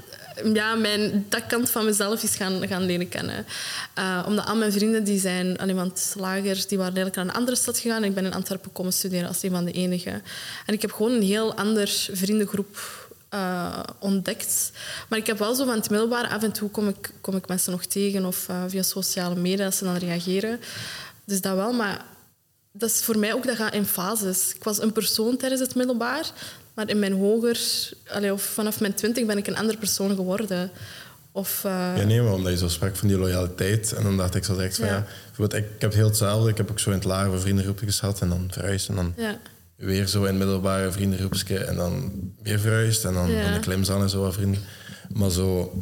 [0.53, 3.45] Ja, mijn, dat kant van mezelf is gaan, gaan leren kennen.
[3.93, 5.57] Eh, omdat al mijn vrienden die zijn...
[5.57, 8.03] Allee, want lager, die waren eigenlijk naar een andere stad gegaan.
[8.03, 10.21] En ik ben in Antwerpen komen studeren als een van de enige.
[10.65, 12.77] En ik heb gewoon een heel ander vriendengroep
[13.31, 14.71] eh, ontdekt.
[15.09, 17.47] Maar ik heb wel zo van het middelbare, af en toe kom ik, kom ik
[17.47, 20.59] mensen nog tegen of eh, via sociale media dat ze dan reageren.
[21.25, 22.05] Dus dat wel, maar
[22.71, 24.55] dat is voor mij ook, dat gaat in fases.
[24.55, 26.31] Ik was een persoon tijdens het middelbaar,
[26.73, 27.59] maar in mijn hoger,
[28.07, 30.71] allee, of vanaf mijn twintig ben ik een andere persoon geworden.
[31.31, 33.93] Of, eh, Ja, nee, maar omdat je zo sprak van die loyaliteit.
[33.93, 35.05] En dan dacht ik zo direct van Ja.
[35.37, 36.49] ik, ik heb heel hetzelfde.
[36.49, 38.89] Ik heb ook zo in het lager vriendengroepje gehad en dan verhuisd.
[38.89, 39.37] En dan ja.
[39.81, 42.11] Weer zo in middelbare vriendengroepje en dan
[42.43, 43.05] weer verhuisd.
[43.05, 43.43] En dan Ja.
[43.45, 44.61] aan de klimzaan en zo wat vrienden.
[45.13, 45.73] Maar zo...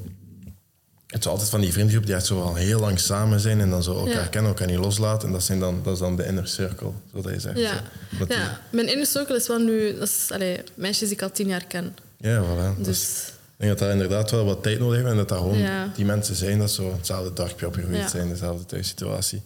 [1.08, 3.70] Het is altijd van die vriendengroep die echt zo al heel lang samen zijn en
[3.70, 4.28] dan zo elkaar Ja.
[4.28, 5.28] kennen, elkaar niet loslaten.
[5.28, 7.58] En dat, zijn dan, dat is dan de inner circle, zoals je zegt.
[7.58, 7.74] Ja.
[7.74, 8.18] Zo.
[8.20, 9.94] Dat die- ja, mijn inner circle is wel nu...
[9.98, 11.96] Dat is allee, meisjes die ik al tien jaar ken.
[12.18, 12.76] ja, voilà.
[12.78, 15.38] Dat Dus Ik denk dat daar inderdaad wel wat tijd nodig heeft en dat daar
[15.38, 15.64] gewoon
[15.96, 19.42] die mensen zijn dat zo hetzelfde dorpje opgegroeid zijn, dezelfde thuissituatie.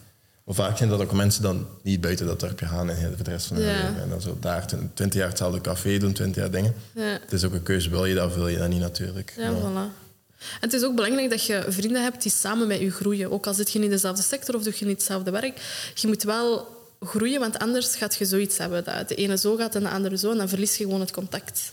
[0.46, 3.30] Maar vaak zijn dat ook mensen dan niet buiten dat dorpje gaan en heel de
[3.30, 3.74] rest van hun Ja.
[3.74, 4.02] leven.
[4.02, 6.74] En dan zo daar twintig jaar hetzelfde café doen, twintig jaar dingen.
[6.96, 7.02] Ja.
[7.22, 9.34] Het is ook een keuze, wil je dat of wil je dat niet natuurlijk.
[9.38, 10.02] Ja, Maar- voilà.
[10.40, 13.32] En het is ook belangrijk dat je vrienden hebt die samen met je groeien.
[13.32, 15.62] Ook al zit je niet in dezelfde sector of doe je niet hetzelfde werk.
[15.96, 16.68] Je moet wel
[17.00, 18.84] groeien, want anders gaat je zoiets hebben.
[18.84, 20.32] Dat de ene zo gaat en de andere zo.
[20.32, 21.72] En dan verlies je gewoon het contact.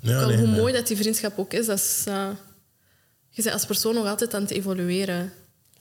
[0.00, 0.60] Ja, al nee, hoe nee.
[0.60, 2.04] mooi dat die vriendschap ook is, dat is...
[2.06, 2.28] eh,
[3.30, 5.32] je bent als persoon nog altijd aan het evolueren.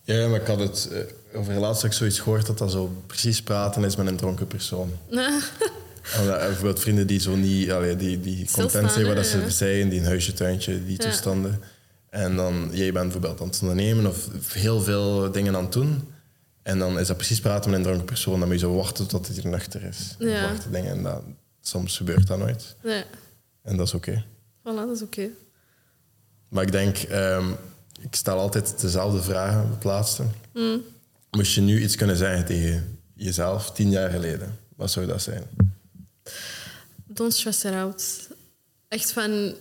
[0.06, 3.42] Ja, maar ik had het eh, over laatst ik zoiets gehoord dat dat zo precies
[3.42, 4.92] praten is met een dronken persoon.
[6.20, 9.26] Omdat, eh, Bijvoorbeeld vrienden die zo niet, allee, die, die content zijn waar hè, dat
[9.26, 11.62] ze zijn, die een huisje, tuintje, die toestanden.
[12.10, 16.14] En dan, jij bent bijvoorbeeld aan het ondernemen of heel veel dingen aan het doen.
[16.62, 18.40] En dan is dat precies praten met een dronken persoon.
[18.40, 20.16] Dan moet je zo wachten tot het hier nuchter is.
[20.20, 20.50] Ja.
[20.52, 20.92] Wachten dingen.
[20.92, 21.22] En dat,
[21.62, 22.76] soms gebeurt dat nooit.
[22.84, 23.04] Ja,
[23.64, 24.24] En dat is oké.
[24.60, 25.28] voilà, dat is oké.
[26.50, 27.46] Maar ik denk, ehm,
[28.06, 30.24] ik stel altijd dezelfde vragen op het laatste.
[30.54, 30.82] Mm.
[31.32, 35.44] Moest je nu iets kunnen zeggen tegen jezelf tien jaar geleden, wat zou dat zijn?
[37.06, 38.28] Don't stress it out.
[38.88, 39.56] Echt van...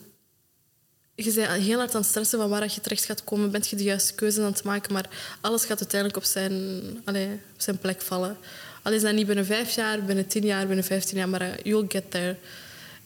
[1.17, 3.51] Je bent heel hard aan het stressen van waar dat je terecht gaat komen.
[3.51, 4.93] Bent je de juiste keuze aan het maken.
[4.93, 5.09] Maar
[5.41, 8.37] alles gaat uiteindelijk op zijn, allee, op zijn plek vallen.
[8.83, 11.29] Al is dat niet binnen vijf jaar, binnen tien jaar, binnen vijftien jaar.
[11.29, 12.37] Maar eh, you'll get there.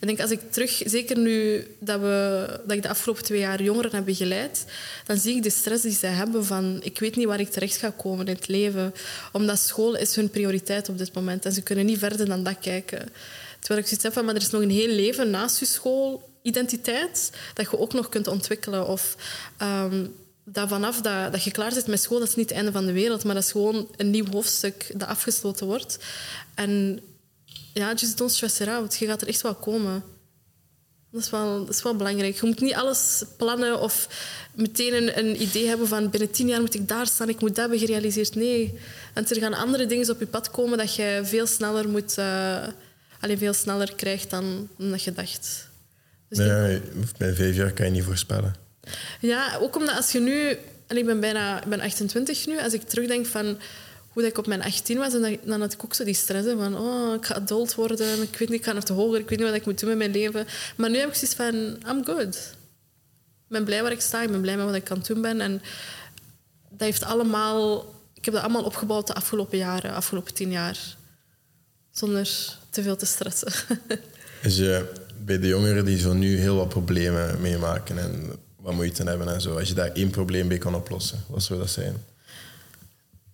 [0.00, 0.82] Ik denk, als ik terug...
[0.84, 4.64] Zeker nu dat, we, dat ik de afgelopen twee jaar jongeren heb begeleid...
[5.06, 6.78] Dan zie ik de stress die zij hebben van...
[6.82, 8.94] Ik weet niet waar ik terecht ga komen in het leven.
[9.32, 11.44] Omdat school is hun prioriteit op dit moment.
[11.44, 13.08] En ze kunnen niet verder dan dat kijken.
[13.58, 17.30] Terwijl ik zoiets heb van, maar er is nog een heel leven naast je schoolidentiteit
[17.54, 18.86] dat je ook nog kunt ontwikkelen.
[18.86, 19.16] Of
[19.56, 20.06] ehm,
[20.44, 22.86] dat vanaf dat, dat je klaar zit met school, dat is niet het einde van
[22.86, 25.98] de wereld, maar dat is gewoon een nieuw hoofdstuk dat afgesloten wordt.
[26.54, 27.00] En
[27.78, 28.96] ja, just don't stress it out.
[28.96, 30.02] Je gaat er echt wel komen.
[31.10, 32.40] Dat is, wel, dat is wel belangrijk.
[32.40, 34.08] Je moet niet alles plannen of
[34.54, 37.48] meteen een, een idee hebben van binnen tien jaar moet ik daar staan, ik moet
[37.48, 38.34] dat hebben gerealiseerd.
[38.34, 38.78] Nee,
[39.14, 42.66] want er gaan andere dingen op je pad komen dat je veel sneller moet, eh,
[43.20, 45.68] alleen veel sneller krijgt dan, dan dat je dacht.
[46.28, 46.80] Dus Nee,
[47.18, 48.54] bij vijf jaar kan je niet voorspellen.
[49.20, 50.58] ja, ook omdat als je nu...
[50.86, 52.60] En ik ben bijna ik ben 28 nu.
[52.60, 53.58] Als ik terugdenk van
[54.18, 56.14] hoe dat ik op mijn 18 was, en dan, dan had ik ook zo die
[56.14, 59.20] stress van oh, ik ga adult worden, ik weet niet, ik ga naar te hoger,
[59.20, 60.46] ik weet niet wat ik moet doen met mijn leven.
[60.76, 61.54] Maar nu heb ik zoiets van,
[61.94, 62.34] I'm good.
[62.34, 65.22] Ik ben blij waar ik sta, ik ben blij met wat ik aan het doen
[65.22, 65.40] ben.
[65.40, 65.62] En
[66.70, 67.80] dat heeft allemaal...
[68.14, 70.96] Ik heb dat allemaal opgebouwd de afgelopen jaren, afgelopen tien jaar.
[71.90, 73.52] Zonder te veel te stressen.
[74.42, 74.92] Dus je,
[75.24, 79.40] bij de jongeren die zo nu heel wat problemen meemaken en wat moeite hebben en
[79.40, 81.96] zo, als je daar één probleem mee kan oplossen, wat zou dat zijn?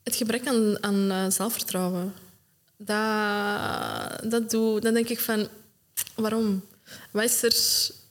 [0.05, 2.15] Het gebrek aan, aan eh, zelfvertrouwen.
[2.77, 5.49] Dat, dat, doe, dan denk ik van,
[6.15, 6.65] waarom?
[7.13, 7.55] Er,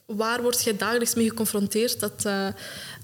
[0.06, 2.48] waar word je dagelijks mee geconfronteerd dat, eh,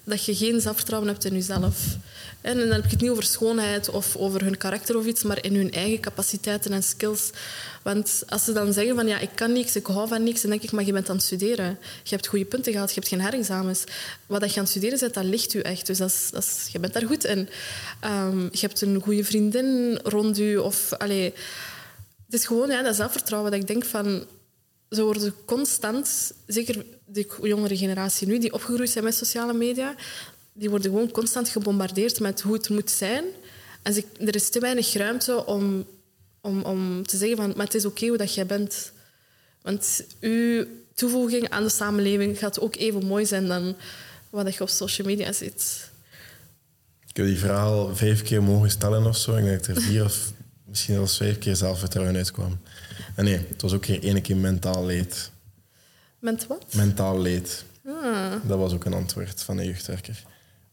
[0.05, 1.97] dat je geen zelfvertrouwen hebt in jezelf?
[2.41, 5.45] En dan heb ik het niet over schoonheid of over hun karakter of iets, maar
[5.45, 7.31] in hun eigen capaciteiten en skills.
[7.83, 10.51] Want als ze dan zeggen van ja, ik kan niks, ik hou van niks, dan
[10.51, 11.79] denk ik, maar je bent aan het studeren.
[12.03, 13.85] Je hebt goede punten gehad, je hebt geen herexamens.
[14.27, 15.87] Wat je aan het studeren bent, dat ligt u echt.
[15.87, 17.49] Dus dat is, dat is, je bent daar goed in.
[18.01, 20.57] Ehm, je hebt een goede vriendin rond u.
[20.57, 21.35] Of, allee,
[22.25, 24.25] het is gewoon ja, dat zelfvertrouwen dat ik denk van...
[24.91, 29.95] Ze worden constant, zeker de jongere generatie nu, die opgegroeid zijn met sociale media,
[30.61, 33.25] die worden gewoon constant gebombardeerd met hoe het moet zijn.
[33.83, 35.85] En ze, er is te weinig ruimte om,
[36.41, 38.93] om, om te zeggen van, maar het is oké hoe dat jij bent.
[39.63, 43.77] Want uw toevoeging aan de samenleving gaat ook even mooi zijn dan
[44.31, 45.91] wat je op social media ziet.
[47.07, 49.37] Ik heb die verhaal vijf keer mogen stellen of zo.
[49.37, 50.33] Ik denk dat er vier of
[50.65, 52.59] misschien zelfs vijf keer zelfvertrouwen uitkwam.
[53.15, 55.31] En nee, het was ook keer één keer mentaal leed.
[56.19, 56.65] Wat?
[56.75, 57.65] Mentaal leed.
[57.87, 60.29] Ah, Dat was ook een antwoord van een jeugdwerker.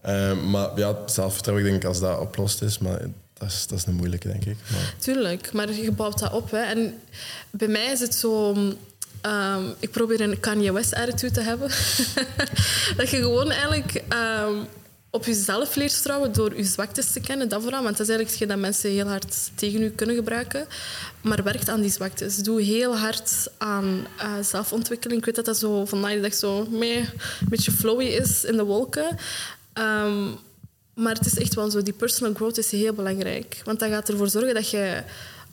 [0.08, 3.00] Eh, maar ja, zelfvertrouwen, ik als dat oplost is, maar
[3.34, 4.58] dat is, dat is een moeilijke, denk ik.
[5.00, 6.52] Tuurlijk, maar je bouwt dat op.
[6.52, 6.62] Hè.
[6.62, 7.00] En
[7.50, 8.56] bij mij is het zo...
[9.22, 11.70] ehm, ik probeer een Kanye West attitude te hebben.
[12.98, 14.56] dat je gewoon eigenlijk ehm,
[15.10, 17.50] op jezelf leert vertrouwen door je zwaktes te kennen.
[17.50, 20.66] Dat vooral, want dat is eigenlijk dat mensen heel hard tegen je kunnen gebruiken.
[21.22, 22.38] Maar werkt aan die zwaktes.
[22.38, 25.20] Doe heel hard aan eh, zelfontwikkeling.
[25.20, 28.58] Ik weet dat dat zo vandaag de dag zo meh, een beetje flowy is in
[28.58, 29.18] de wolken.
[29.78, 30.30] Ehm,
[30.94, 31.82] maar het is echt wel zo.
[31.82, 33.62] Die personal growth is heel belangrijk.
[33.64, 35.04] Want dat gaat ervoor zorgen dat je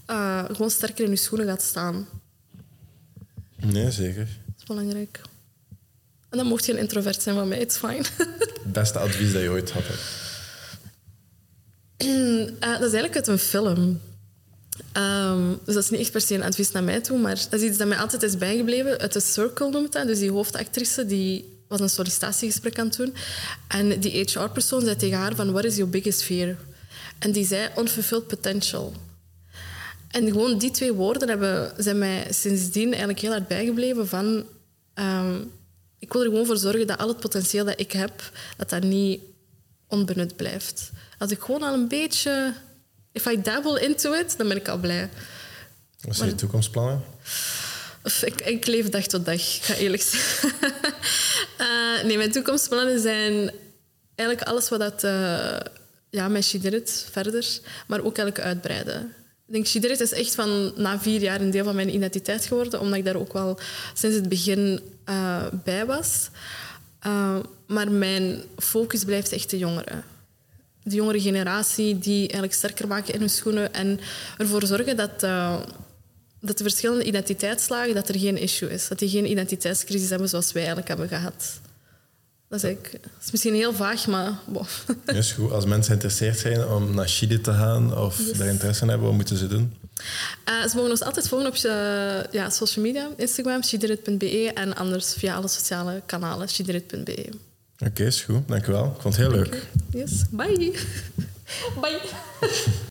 [0.07, 2.09] eh, gewoon sterker in je schoenen gaat staan.
[3.57, 4.25] nee, zeker.
[4.25, 5.21] Dat is belangrijk.
[6.29, 8.05] En dan mocht je een introvert zijn van mij, it's fine.
[8.65, 9.83] Het beste advies dat je ooit had.
[11.97, 14.01] Eh, dat is eigenlijk uit een film.
[14.93, 17.61] Ehm, dus dat is niet echt per se een advies naar mij toe, maar dat
[17.61, 18.99] is iets dat mij altijd is bijgebleven.
[18.99, 20.07] Uit The Circle noemt dat.
[20.07, 23.15] Dus die hoofdactrice die was een sollicitatiegesprek aan het doen.
[23.69, 26.57] En die HR-persoon zei tegen haar van, what is your biggest fear?
[27.19, 28.93] En die zei, unfulfilled potential.
[30.09, 34.45] En gewoon die twee woorden hebben, zijn mij sindsdien eigenlijk heel hard bijgebleven van...
[34.95, 35.41] ehm,
[35.99, 38.83] ik wil er gewoon voor zorgen dat al het potentieel dat ik heb, dat dat
[38.83, 39.21] niet
[39.87, 40.91] onbenut blijft.
[41.19, 42.55] Als ik gewoon al een beetje...
[43.13, 45.11] If I dabble into it, dan ben ik al blij.
[46.01, 47.03] Wat zijn je toekomstplannen?
[48.25, 50.53] Ik, ik leef dag tot dag, ga eerlijk zijn.
[51.59, 53.51] Eh, nee, mijn toekomstplannen zijn
[54.15, 55.05] eigenlijk alles wat dat...
[55.05, 55.61] eh
[56.15, 59.15] ja, met She Did It verder, maar ook eigenlijk uitbreiden.
[59.47, 61.95] Ik denk, She Did It is echt van na vier jaar een deel van mijn
[61.95, 63.59] identiteit geworden, omdat ik daar ook wel
[63.95, 66.29] sinds het begin eh, bij was.
[67.67, 70.05] Maar mijn focus blijft echt de jongeren.
[70.83, 74.01] De jongere generatie die eigenlijk sterker maken in hun schoenen en
[74.39, 75.23] ervoor zorgen dat,
[76.47, 78.89] dat de verschillende identiteitslagen, dat er geen issue is.
[78.89, 81.61] Dat die geen identiteitscrisis hebben zoals wij eigenlijk hebben gehad.
[82.49, 84.33] Dat is, eigenlijk, dat is misschien heel vaag, maar...
[85.07, 85.51] is goed.
[85.51, 89.17] Als mensen geïnteresseerd zijn om naar Chili te gaan of daar interesse in hebben, wat
[89.17, 89.77] moeten ze doen?
[90.45, 95.15] Eh, ze mogen ons altijd volgen op eh, ja, social media, Instagram, shederit.be en anders
[95.15, 97.29] via alle sociale kanalen, shederit.be.
[97.87, 98.49] Oké, is goed.
[98.49, 98.85] Dank u wel.
[98.85, 99.67] Ik vond het heel leuk.
[99.91, 100.73] Yes, bye.
[101.81, 102.01] Bye.